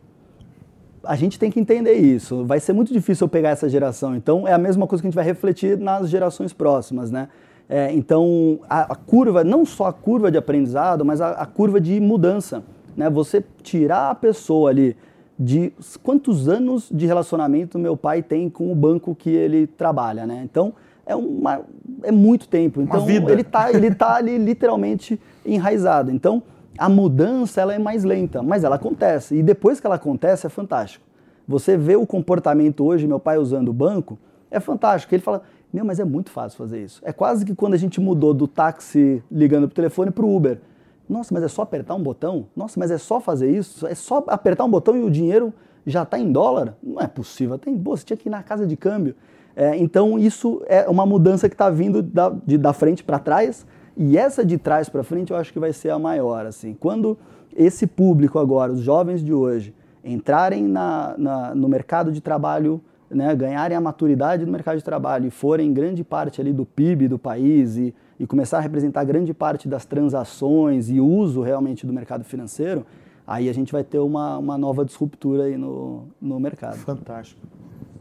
a 1.04 1.16
gente 1.16 1.38
tem 1.38 1.50
que 1.50 1.58
entender 1.58 1.94
isso. 1.94 2.44
Vai 2.44 2.60
ser 2.60 2.72
muito 2.72 2.92
difícil 2.92 3.24
eu 3.24 3.28
pegar 3.28 3.50
essa 3.50 3.68
geração. 3.68 4.14
Então, 4.14 4.46
é 4.46 4.52
a 4.52 4.58
mesma 4.58 4.86
coisa 4.86 5.02
que 5.02 5.06
a 5.06 5.10
gente 5.10 5.14
vai 5.14 5.24
refletir 5.24 5.78
nas 5.78 6.08
gerações 6.08 6.52
próximas, 6.52 7.10
né? 7.10 7.28
É, 7.68 7.92
então, 7.92 8.60
a, 8.68 8.92
a, 8.92 8.96
curva, 8.96 9.44
não 9.44 9.64
só 9.64 9.86
a 9.86 9.92
curva 9.92 10.30
de 10.30 10.36
aprendizado, 10.36 11.04
mas 11.04 11.20
a, 11.20 11.30
a, 11.30 11.46
curva 11.46 11.80
de 11.80 12.00
mudança. 12.00 12.64
Né? 12.96 13.08
Você 13.08 13.44
tirar 13.62 14.10
a 14.10 14.14
pessoa 14.14 14.70
ali 14.70 14.96
de 15.38 15.72
quantos 16.02 16.48
anos 16.48 16.88
de 16.92 17.06
relacionamento 17.06 17.78
meu 17.78 17.96
pai 17.96 18.22
tem 18.22 18.50
com 18.50 18.72
o 18.72 18.74
banco 18.74 19.14
que 19.14 19.30
ele 19.30 19.66
trabalha, 19.68 20.26
né? 20.26 20.42
Então, 20.44 20.74
é, 21.06 21.14
uma, 21.14 21.60
é 22.02 22.12
muito 22.12 22.48
tempo. 22.48 22.82
Então, 22.82 23.08
ele 23.08 23.40
está 23.40 23.72
ele 23.72 23.94
tá 23.94 24.16
ali 24.16 24.36
literalmente 24.36 25.18
enraizado. 25.46 26.10
Então, 26.10 26.42
a 26.78 26.88
mudança 26.88 27.61
ela 27.61 27.74
é 27.74 27.78
mais 27.78 28.04
lenta, 28.04 28.42
mas 28.42 28.64
ela 28.64 28.76
acontece. 28.76 29.37
E 29.37 29.42
depois 29.42 29.80
que 29.80 29.87
ela 29.87 29.96
acontece, 29.96 30.46
é 30.46 30.50
fantástico. 30.50 31.04
Você 31.46 31.76
vê 31.76 31.96
o 31.96 32.06
comportamento 32.06 32.85
hoje, 32.85 33.06
meu 33.06 33.18
pai 33.18 33.37
usando 33.38 33.68
o 33.68 33.72
banco, 33.72 34.18
é 34.50 34.61
fantástico. 34.61 35.14
Ele 35.14 35.22
fala, 35.22 35.42
meu, 35.72 35.85
mas 35.85 36.00
é 36.00 36.04
muito 36.04 36.30
fácil 36.30 36.59
fazer 36.59 36.83
isso. 36.83 37.00
É 37.04 37.12
quase 37.12 37.44
que 37.44 37.54
quando 37.54 37.74
a 37.74 37.76
gente 37.76 38.00
mudou 38.00 38.35
do 38.35 38.46
táxi 38.46 39.22
ligando 39.30 39.68
para 39.68 39.72
o 39.72 39.74
telefone 39.74 40.11
para 40.11 40.24
o 40.24 40.35
Uber. 40.35 40.61
Nossa, 41.09 41.35
mas 41.35 41.42
é 41.42 41.48
só 41.48 41.62
apertar 41.62 41.94
um 41.94 42.02
botão? 42.02 42.46
Nossa, 42.54 42.78
mas 42.78 42.90
é 42.90 42.98
só 42.98 43.20
fazer 43.20 43.50
isso? 43.50 43.87
É 43.87 43.94
só 43.94 44.24
apertar 44.28 44.64
um 44.64 44.70
botão 44.70 44.96
e 44.96 45.02
o 45.02 45.11
dinheiro 45.11 45.52
já 45.85 46.02
está 46.02 46.18
em 46.18 46.30
dólar? 46.30 46.76
Não 46.83 47.00
é 47.00 47.06
possível. 47.06 47.59
Tem, 47.59 47.76
pô, 47.76 47.96
você 47.96 48.04
tinha 48.04 48.16
que 48.16 48.28
ir 48.28 48.30
na 48.30 48.42
casa 48.42 48.66
de 48.66 48.76
câmbio. 48.76 49.14
É, 49.56 49.76
então, 49.76 50.18
isso 50.18 50.62
é 50.66 50.88
uma 50.88 51.04
mudança 51.04 51.48
que 51.48 51.54
está 51.54 51.68
vindo 51.68 52.02
da, 52.02 52.30
de, 52.30 52.56
da 52.56 52.72
frente 52.72 53.02
para 53.02 53.18
trás. 53.18 53.66
E 53.96 54.16
essa 54.16 54.44
de 54.44 54.57
trás 54.59 54.88
para 54.88 55.03
frente 55.03 55.31
eu 55.31 55.37
acho 55.37 55.53
que 55.53 55.59
vai 55.59 55.72
ser 55.72 55.90
a 55.90 55.98
maior. 55.98 56.46
Assim. 56.46 56.74
Quando 56.74 57.18
esse 57.55 57.87
público 57.87 58.38
agora, 58.38 58.72
os 58.72 58.81
jovens 58.81 59.22
de 59.22 59.33
hoje, 59.33 59.74
entrarem 60.05 60.64
na, 60.66 61.14
na, 61.18 61.55
no 61.55 61.68
mercado 61.68 62.12
de 62.12 62.20
trabalho, 62.20 62.81
né, 63.11 63.35
ganharem 63.35 63.76
a 63.76 63.81
maturidade 63.81 64.44
do 64.44 64.50
mercado 64.50 64.79
de 64.79 64.85
trabalho 64.85 65.26
e 65.26 65.31
forem 65.31 65.72
grande 65.72 66.05
parte 66.05 66.40
ali 66.40 66.53
do 66.53 66.64
PIB 66.64 67.09
do 67.09 67.18
país 67.18 67.76
e, 67.76 67.94
e 68.18 68.26
começar 68.26 68.59
a 68.59 68.61
representar 68.61 69.05
grande 69.05 69.35
parte 69.35 69.68
das 69.68 69.85
transações 69.85 70.88
e 70.88 71.00
uso 71.00 71.42
realmente 71.42 71.87
do 71.87 71.92
mercado 71.92 72.24
financeiro, 72.24 72.87
aí 73.26 73.48
a 73.48 73.53
gente 73.53 73.72
vai 73.72 73.83
ter 73.83 73.98
uma, 73.98 74.38
uma 74.38 74.57
nova 74.57 74.85
disruptura 74.85 75.44
aí 75.44 75.57
no, 75.57 76.09
no 76.20 76.38
mercado. 76.38 76.76
Fantástico. 76.76 77.40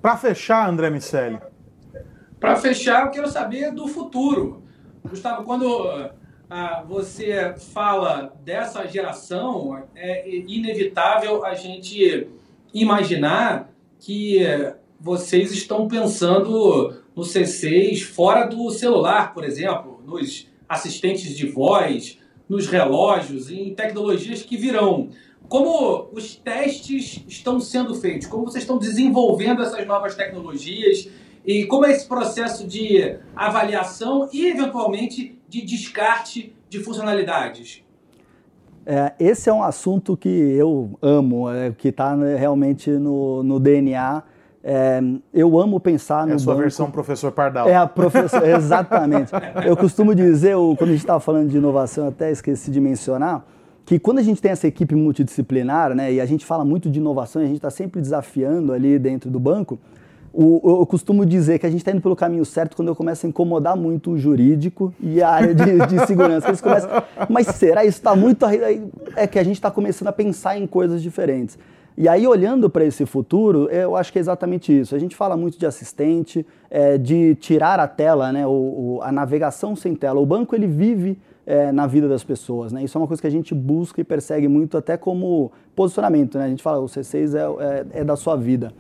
Para 0.02 0.16
fechar, 0.16 0.70
André 0.70 0.90
Miceli. 0.90 1.40
Para 2.40 2.56
fechar, 2.56 3.06
eu 3.06 3.12
quero 3.12 3.28
saber 3.28 3.72
do 3.74 3.88
futuro. 3.88 4.64
Gustavo, 5.08 5.44
quando 5.44 6.12
ah, 6.50 6.84
você 6.88 7.54
fala 7.74 8.34
dessa 8.44 8.86
geração, 8.88 9.84
é 9.96 10.30
inevitável 10.30 11.46
a 11.46 11.54
gente 11.54 12.28
imaginar 12.74 13.72
que 14.00 14.40
vocês 15.00 15.52
estão 15.52 15.88
pensando 15.88 17.02
no 17.16 17.24
C6 17.24 18.04
fora 18.04 18.46
do 18.46 18.70
celular, 18.72 19.34
por 19.34 19.44
exemplo, 19.44 20.02
nos 20.06 20.48
assistentes 20.68 21.36
de 21.36 21.48
voz, 21.48 22.18
nos 22.48 22.68
relógios, 22.68 23.50
em 23.50 23.74
tecnologias 23.74 24.42
que 24.42 24.58
virão. 24.58 25.10
Como 25.48 26.10
os 26.12 26.36
testes 26.36 27.24
estão 27.28 27.60
sendo 27.60 27.96
feitos? 27.96 28.28
Como 28.28 28.46
vocês 28.46 28.64
estão 28.64 28.78
desenvolvendo 28.78 29.62
essas 29.62 29.86
novas 29.88 30.16
tecnologias? 30.16 31.10
E 31.46 31.66
como 31.66 31.86
é 31.86 31.92
esse 31.92 32.08
processo 32.08 32.68
de 32.68 33.18
avaliação 33.36 34.30
e, 34.32 34.48
eventualmente, 34.48 35.38
de 35.48 35.62
descarte 35.62 36.54
de 36.70 36.80
funcionalidades? 36.80 37.84
É, 38.86 39.14
esse 39.20 39.50
é 39.50 39.54
um 39.54 39.62
assunto 39.62 40.18
que 40.18 40.30
eu 40.30 40.98
amo, 41.02 41.50
é, 41.50 41.72
que 41.72 41.90
está 41.90 42.16
né, 42.16 42.36
realmente 42.36 42.90
no, 42.90 43.44
no 43.44 43.60
DNA. 43.60 44.24
É, 44.64 45.00
eu 45.34 45.60
amo 45.60 45.80
pensar 45.80 46.26
no. 46.26 46.34
É 46.34 46.36
a 46.36 46.40
sua 46.40 46.54
banco. 46.54 46.64
versão 46.64 46.92
professor 46.92 47.32
Pardal. 47.32 47.70
É 47.70 47.76
a 47.76 47.88
professor, 47.88 48.44
exatamente. 48.48 49.32
eu 49.66 49.78
costumo 49.78 50.14
dizer, 50.14 50.56
quando 50.78 50.90
a 50.90 50.94
gente 50.94 51.00
estava 51.00 51.20
falando 51.20 51.50
de 51.50 51.58
inovação, 51.58 52.08
até 52.08 52.32
esqueci 52.32 52.72
de 52.72 52.80
mencionar, 52.80 53.46
que 53.86 53.98
quando 53.98 54.20
a 54.20 54.24
gente 54.24 54.42
tem 54.42 54.52
essa 54.52 54.68
equipe 54.68 54.96
multidisciplinar, 54.96 55.96
né, 55.96 56.14
e 56.14 56.22
a 56.22 56.26
gente 56.26 56.46
fala 56.46 56.66
muito 56.66 56.90
de 56.90 57.00
inovação, 57.00 57.42
a 57.42 57.46
gente 57.46 57.56
está 57.56 57.70
sempre 57.70 58.02
desafiando 58.02 58.74
ali 58.74 59.00
dentro 59.00 59.30
do 59.30 59.40
banco, 59.40 59.80
o, 60.34 60.80
eu 60.82 60.86
costumo 60.86 61.26
dizer 61.26 61.60
que 61.60 61.66
a 61.66 61.70
gente 61.70 61.80
está 61.80 61.92
indo 61.92 62.02
pelo 62.02 62.16
caminho 62.16 62.46
certo 62.46 62.76
quando 62.76 62.88
eu 62.90 62.96
começo 62.96 63.26
a 63.26 63.30
incomodar 63.30 63.76
muito 63.76 64.12
o 64.12 64.18
jurídico 64.18 64.94
e 65.00 65.22
a 65.22 65.30
área 65.30 65.56
de, 65.56 65.88
de 65.88 66.06
segurança. 66.06 66.48
Eles 66.48 66.62
começam, 66.62 66.90
mas 67.30 67.48
será 67.48 67.84
isso 67.84 67.98
está 67.98 68.16
muito. 68.16 68.46
É 69.16 69.28
que 69.28 69.40
a 69.40 69.44
gente 69.44 69.56
está 69.56 69.72
começando 69.72 70.08
a 70.08 70.14
pensar 70.14 70.58
em 70.58 70.68
coisas 70.68 71.02
diferentes. 71.02 71.58
E 71.98 72.08
aí, 72.08 72.26
olhando 72.26 72.70
para 72.70 72.86
esse 72.86 73.06
futuro, 73.06 73.68
eu 73.70 73.96
acho 73.96 74.14
que 74.14 74.20
é 74.20 74.22
exatamente 74.22 74.78
isso. 74.78 74.96
A 74.96 75.00
gente 75.00 75.16
fala 75.16 75.36
muito 75.36 75.60
de 75.60 75.66
assistente, 75.66 76.46
é, 76.70 76.98
de 76.98 77.36
tirar 77.36 77.78
a 77.78 77.88
tela, 77.88 78.32
né, 78.32 78.48
o, 78.48 78.52
o, 78.52 79.00
a 79.02 79.12
navegação 79.12 79.76
sem 79.76 79.94
tela. 79.94 80.18
O 80.18 80.26
banco 80.26 80.56
ele 80.56 80.66
vive 80.66 81.20
é, 81.46 81.74
na 81.74 81.88
vida 81.88 82.08
das 82.08 82.24
pessoas. 82.24 82.72
Né? 82.72 82.84
Isso 82.84 82.98
é 82.98 83.02
uma 83.02 83.08
coisa 83.08 83.20
que 83.20 83.28
a 83.28 83.32
gente 83.32 83.54
busca 83.54 84.00
e 84.00 84.04
persegue 84.06 84.48
muito, 84.48 84.78
até 84.78 84.96
como 84.96 85.52
posicionamento. 85.76 86.38
Né? 86.38 86.46
A 86.46 86.50
gente 86.50 86.64
fala, 86.64 86.80
o 86.80 86.86
C6 86.86 87.36
é, 87.36 87.96
é, 87.96 88.02
é 88.02 88.04
da 88.04 88.16
sua 88.16 88.38
vida. 88.38 88.72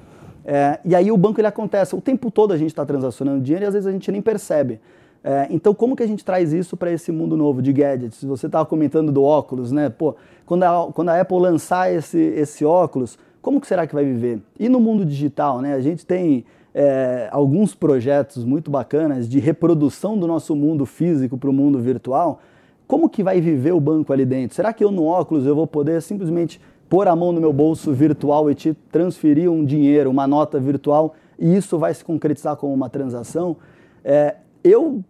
É, 0.51 0.79
e 0.83 0.95
aí 0.95 1.11
o 1.11 1.15
banco 1.15 1.39
ele 1.39 1.45
acontece, 1.45 1.95
o 1.95 2.01
tempo 2.01 2.31
todo 2.31 2.51
a 2.51 2.57
gente 2.57 2.71
está 2.71 2.83
transacionando 2.83 3.39
dinheiro 3.39 3.65
e 3.65 3.67
às 3.67 3.73
vezes 3.75 3.85
a 3.85 3.91
gente 3.91 4.11
nem 4.11 4.19
percebe. 4.19 4.79
É, 5.23 5.45
então, 5.51 5.75
como 5.75 5.95
que 5.95 6.01
a 6.01 6.07
gente 6.07 6.25
traz 6.25 6.51
isso 6.53 6.75
para 6.75 6.91
esse 6.91 7.11
mundo 7.11 7.37
novo 7.37 7.61
de 7.61 7.71
gadgets? 7.71 8.23
Você 8.23 8.47
estava 8.47 8.65
comentando 8.65 9.11
do 9.11 9.21
óculos, 9.21 9.71
né? 9.71 9.91
Pô, 9.91 10.15
quando 10.47 10.63
a, 10.63 10.91
quando 10.91 11.09
a 11.09 11.21
Apple 11.21 11.37
lançar 11.37 11.93
esse, 11.93 12.17
esse 12.17 12.65
óculos, 12.65 13.15
como 13.43 13.61
que 13.61 13.67
será 13.67 13.85
que 13.85 13.93
vai 13.93 14.03
viver? 14.03 14.41
E 14.59 14.67
no 14.67 14.79
mundo 14.79 15.05
digital, 15.05 15.61
né? 15.61 15.75
A 15.75 15.81
gente 15.81 16.03
tem 16.03 16.43
é, 16.73 17.29
alguns 17.31 17.75
projetos 17.75 18.43
muito 18.43 18.71
bacanas 18.71 19.29
de 19.29 19.37
reprodução 19.37 20.17
do 20.17 20.25
nosso 20.25 20.55
mundo 20.55 20.83
físico 20.83 21.37
para 21.37 21.49
o 21.51 21.53
mundo 21.53 21.77
virtual. 21.79 22.41
Como 22.87 23.07
que 23.07 23.21
vai 23.21 23.39
viver 23.39 23.73
o 23.73 23.79
banco 23.79 24.11
ali 24.11 24.25
dentro? 24.25 24.55
Será 24.55 24.73
que 24.73 24.83
eu 24.83 24.89
no 24.89 25.05
óculos 25.05 25.45
eu 25.45 25.53
vou 25.53 25.67
poder 25.67 26.01
simplesmente 26.01 26.59
pôr 26.89 27.07
a 27.07 27.15
mão 27.15 27.31
no 27.31 27.39
meu 27.39 27.53
bolso 27.53 27.93
virtual 27.93 28.49
e 28.49 28.55
te 28.55 28.73
transferir 28.91 29.49
um 29.49 29.63
dinheiro, 29.63 30.09
uma 30.09 30.27
nota 30.27 30.59
virtual, 30.59 31.15
e 31.37 31.55
isso 31.55 31.77
vai 31.77 31.93
se 31.93 32.03
concretizar 32.03 32.55
como 32.55 32.73
uma 32.73 32.89
transação. 32.89 33.55
É, 34.03 34.37
eu 34.63 35.03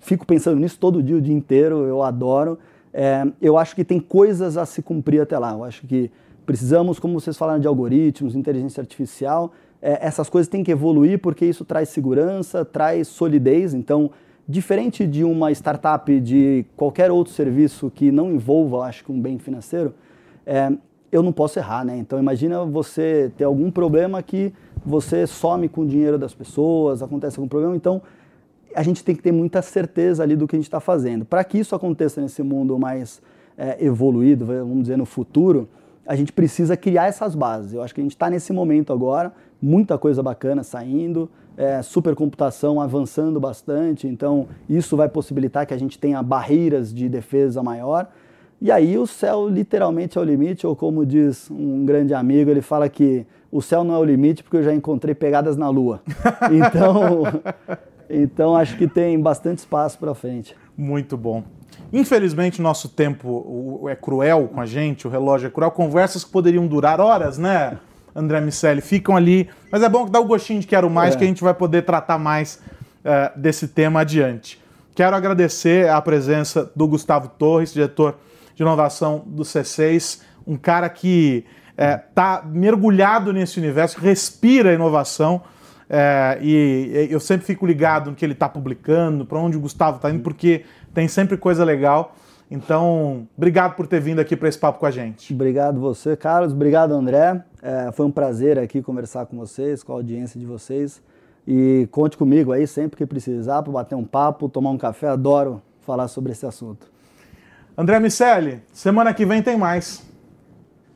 fico 0.00 0.26
pensando 0.26 0.58
nisso 0.58 0.78
todo 0.78 1.02
dia, 1.02 1.16
o 1.16 1.20
dia 1.20 1.34
inteiro, 1.34 1.84
eu 1.84 2.02
adoro. 2.02 2.58
É, 2.92 3.26
eu 3.40 3.58
acho 3.58 3.74
que 3.74 3.84
tem 3.84 4.00
coisas 4.00 4.56
a 4.56 4.64
se 4.64 4.82
cumprir 4.82 5.20
até 5.20 5.38
lá. 5.38 5.52
Eu 5.52 5.64
acho 5.64 5.86
que 5.86 6.10
precisamos, 6.46 6.98
como 6.98 7.20
vocês 7.20 7.36
falaram 7.36 7.60
de 7.60 7.66
algoritmos, 7.66 8.34
inteligência 8.34 8.80
artificial, 8.80 9.52
é, 9.82 10.06
essas 10.06 10.28
coisas 10.30 10.48
têm 10.48 10.64
que 10.64 10.70
evoluir 10.70 11.18
porque 11.18 11.44
isso 11.44 11.64
traz 11.64 11.90
segurança, 11.90 12.64
traz 12.64 13.08
solidez. 13.08 13.74
Então, 13.74 14.10
diferente 14.48 15.06
de 15.06 15.24
uma 15.24 15.52
startup 15.52 16.20
de 16.20 16.64
qualquer 16.76 17.10
outro 17.10 17.32
serviço 17.32 17.90
que 17.94 18.10
não 18.10 18.32
envolva, 18.32 18.84
acho 18.84 19.04
que 19.04 19.12
um 19.12 19.20
bem 19.20 19.38
financeiro, 19.38 19.94
é, 20.46 20.72
eu 21.14 21.22
não 21.22 21.32
posso 21.32 21.60
errar, 21.60 21.84
né? 21.84 21.96
Então 21.96 22.18
imagina 22.18 22.64
você 22.64 23.30
ter 23.36 23.44
algum 23.44 23.70
problema 23.70 24.20
que 24.20 24.52
você 24.84 25.28
some 25.28 25.68
com 25.68 25.82
o 25.82 25.86
dinheiro 25.86 26.18
das 26.18 26.34
pessoas, 26.34 27.02
acontece 27.02 27.38
algum 27.38 27.48
problema, 27.48 27.76
então 27.76 28.02
a 28.74 28.82
gente 28.82 29.04
tem 29.04 29.14
que 29.14 29.22
ter 29.22 29.30
muita 29.30 29.62
certeza 29.62 30.24
ali 30.24 30.34
do 30.34 30.48
que 30.48 30.56
a 30.56 30.58
gente 30.58 30.66
está 30.66 30.80
fazendo. 30.80 31.24
Para 31.24 31.44
que 31.44 31.56
isso 31.56 31.72
aconteça 31.72 32.20
nesse 32.20 32.42
mundo 32.42 32.76
mais 32.80 33.22
é, 33.56 33.76
evoluído, 33.84 34.44
vamos 34.44 34.82
dizer, 34.82 34.98
no 34.98 35.06
futuro, 35.06 35.68
a 36.04 36.16
gente 36.16 36.32
precisa 36.32 36.76
criar 36.76 37.06
essas 37.06 37.36
bases. 37.36 37.72
Eu 37.72 37.82
acho 37.82 37.94
que 37.94 38.00
a 38.00 38.04
gente 38.04 38.16
está 38.16 38.28
nesse 38.28 38.52
momento 38.52 38.92
agora, 38.92 39.32
muita 39.62 39.96
coisa 39.96 40.20
bacana 40.20 40.64
saindo, 40.64 41.30
é, 41.56 41.80
supercomputação 41.80 42.80
avançando 42.80 43.38
bastante, 43.38 44.08
então 44.08 44.48
isso 44.68 44.96
vai 44.96 45.08
possibilitar 45.08 45.64
que 45.64 45.72
a 45.72 45.78
gente 45.78 45.96
tenha 45.96 46.20
barreiras 46.24 46.92
de 46.92 47.08
defesa 47.08 47.62
maior. 47.62 48.08
E 48.64 48.72
aí 48.72 48.96
o 48.96 49.06
céu 49.06 49.46
literalmente 49.46 50.16
é 50.16 50.20
o 50.22 50.24
limite, 50.24 50.66
ou 50.66 50.74
como 50.74 51.04
diz 51.04 51.50
um 51.50 51.84
grande 51.84 52.14
amigo, 52.14 52.50
ele 52.50 52.62
fala 52.62 52.88
que 52.88 53.26
o 53.52 53.60
céu 53.60 53.84
não 53.84 53.94
é 53.94 53.98
o 53.98 54.04
limite 54.04 54.42
porque 54.42 54.56
eu 54.56 54.62
já 54.62 54.72
encontrei 54.72 55.14
pegadas 55.14 55.54
na 55.54 55.68
lua. 55.68 56.00
Então, 56.50 57.24
então 58.08 58.56
acho 58.56 58.78
que 58.78 58.88
tem 58.88 59.20
bastante 59.20 59.58
espaço 59.58 59.98
para 59.98 60.14
frente. 60.14 60.56
Muito 60.74 61.14
bom. 61.14 61.44
Infelizmente, 61.92 62.62
nosso 62.62 62.88
tempo 62.88 63.84
é 63.86 63.94
cruel 63.94 64.48
com 64.54 64.62
a 64.62 64.64
gente, 64.64 65.06
o 65.06 65.10
relógio 65.10 65.48
é 65.48 65.50
cruel. 65.50 65.70
Conversas 65.70 66.24
que 66.24 66.30
poderiam 66.30 66.66
durar 66.66 67.02
horas, 67.02 67.36
né, 67.36 67.76
André 68.16 68.40
Miceli? 68.40 68.80
Ficam 68.80 69.14
ali. 69.14 69.46
Mas 69.70 69.82
é 69.82 69.90
bom 69.90 70.06
que 70.06 70.10
dá 70.10 70.20
o 70.20 70.24
gostinho 70.24 70.60
de 70.60 70.66
quero 70.66 70.88
mais, 70.88 71.14
é. 71.14 71.18
que 71.18 71.24
a 71.24 71.26
gente 71.26 71.44
vai 71.44 71.52
poder 71.52 71.82
tratar 71.82 72.18
mais 72.18 72.62
uh, 73.04 73.38
desse 73.38 73.68
tema 73.68 74.00
adiante. 74.00 74.58
Quero 74.94 75.14
agradecer 75.14 75.90
a 75.90 76.00
presença 76.00 76.72
do 76.74 76.88
Gustavo 76.88 77.28
Torres, 77.28 77.74
diretor 77.74 78.16
de 78.54 78.62
inovação 78.62 79.22
do 79.26 79.42
C6, 79.42 80.20
um 80.46 80.56
cara 80.56 80.88
que 80.88 81.44
está 81.70 81.84
é, 81.84 81.96
tá 81.96 82.42
mergulhado 82.46 83.32
nesse 83.32 83.58
universo, 83.58 83.98
respira 83.98 84.72
inovação. 84.72 85.42
É, 85.88 86.38
e 86.40 87.08
eu 87.10 87.20
sempre 87.20 87.46
fico 87.46 87.66
ligado 87.66 88.10
no 88.10 88.16
que 88.16 88.24
ele 88.24 88.32
está 88.32 88.48
publicando, 88.48 89.26
para 89.26 89.38
onde 89.38 89.56
o 89.56 89.60
Gustavo 89.60 89.96
está 89.96 90.10
indo, 90.10 90.22
porque 90.22 90.64
tem 90.92 91.08
sempre 91.08 91.36
coisa 91.36 91.64
legal. 91.64 92.16
Então, 92.50 93.26
obrigado 93.36 93.74
por 93.74 93.86
ter 93.86 94.00
vindo 94.00 94.20
aqui 94.20 94.36
para 94.36 94.48
esse 94.48 94.58
papo 94.58 94.78
com 94.78 94.86
a 94.86 94.90
gente. 94.90 95.32
Obrigado 95.34 95.80
você, 95.80 96.16
Carlos. 96.16 96.52
Obrigado, 96.52 96.92
André. 96.92 97.42
É, 97.62 97.90
foi 97.92 98.06
um 98.06 98.10
prazer 98.10 98.58
aqui 98.58 98.82
conversar 98.82 99.26
com 99.26 99.36
vocês, 99.36 99.82
com 99.82 99.92
a 99.92 99.96
audiência 99.96 100.38
de 100.38 100.46
vocês. 100.46 101.02
E 101.46 101.88
conte 101.90 102.16
comigo 102.16 102.52
aí 102.52 102.66
sempre 102.66 102.96
que 102.96 103.06
precisar 103.06 103.62
para 103.62 103.72
bater 103.72 103.94
um 103.94 104.04
papo, 104.04 104.48
tomar 104.48 104.70
um 104.70 104.78
café. 104.78 105.08
Adoro 105.08 105.60
falar 105.80 106.08
sobre 106.08 106.32
esse 106.32 106.46
assunto. 106.46 106.93
André 107.76 107.98
Miceli, 107.98 108.62
semana 108.72 109.12
que 109.12 109.26
vem 109.26 109.42
tem 109.42 109.56
mais. 109.56 110.00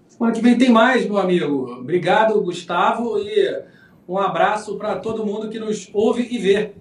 Semana 0.07 0.33
que 0.33 0.41
vem 0.41 0.57
tem 0.57 0.71
mais, 0.71 1.05
meu 1.05 1.19
amigo. 1.19 1.73
Obrigado, 1.73 2.41
Gustavo, 2.41 3.19
e 3.19 3.63
um 4.09 4.17
abraço 4.17 4.77
para 4.77 4.97
todo 4.97 5.27
mundo 5.27 5.49
que 5.49 5.59
nos 5.59 5.91
ouve 5.93 6.29
e 6.31 6.39
vê. 6.39 6.73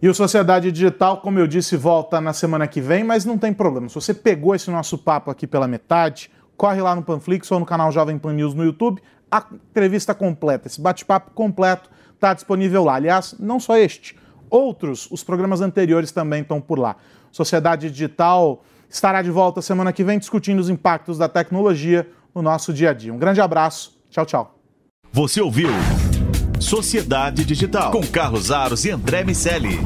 E 0.00 0.08
o 0.08 0.14
Sociedade 0.14 0.72
Digital, 0.72 1.20
como 1.20 1.38
eu 1.38 1.46
disse, 1.46 1.76
volta 1.76 2.20
na 2.20 2.32
semana 2.32 2.66
que 2.66 2.80
vem, 2.80 3.04
mas 3.04 3.24
não 3.24 3.38
tem 3.38 3.52
problema. 3.52 3.88
Se 3.88 3.94
você 3.94 4.12
pegou 4.12 4.56
esse 4.56 4.68
nosso 4.72 4.98
papo 4.98 5.30
aqui 5.30 5.46
pela 5.46 5.68
metade, 5.68 6.28
corre 6.56 6.82
lá 6.82 6.96
no 6.96 7.02
Panflix 7.04 7.48
ou 7.52 7.60
no 7.60 7.66
canal 7.66 7.92
Jovem 7.92 8.18
Pan 8.18 8.32
News 8.32 8.54
no 8.54 8.64
YouTube. 8.64 9.00
A 9.30 9.46
entrevista 9.70 10.12
completa, 10.16 10.66
esse 10.66 10.80
bate-papo 10.80 11.30
completo 11.30 11.88
está 12.12 12.34
disponível 12.34 12.82
lá. 12.82 12.96
Aliás, 12.96 13.36
não 13.38 13.60
só 13.60 13.76
este, 13.76 14.18
outros, 14.50 15.08
os 15.12 15.22
programas 15.22 15.60
anteriores 15.60 16.10
também 16.10 16.42
estão 16.42 16.60
por 16.60 16.80
lá. 16.80 16.96
Sociedade 17.32 17.90
Digital 17.90 18.62
estará 18.88 19.22
de 19.22 19.30
volta 19.30 19.62
semana 19.62 19.92
que 19.92 20.04
vem 20.04 20.18
discutindo 20.18 20.60
os 20.60 20.68
impactos 20.68 21.18
da 21.18 21.28
tecnologia 21.28 22.06
no 22.34 22.42
nosso 22.42 22.72
dia 22.72 22.90
a 22.90 22.92
dia. 22.92 23.12
Um 23.12 23.18
grande 23.18 23.40
abraço. 23.40 23.98
Tchau, 24.10 24.26
tchau. 24.26 24.58
Você 25.10 25.40
ouviu 25.40 25.70
Sociedade 26.60 27.44
Digital 27.44 27.90
com 27.90 28.06
Carlos 28.06 28.50
Aros 28.50 28.84
e 28.84 28.90
André 28.90 29.24
Miscelli. 29.24 29.80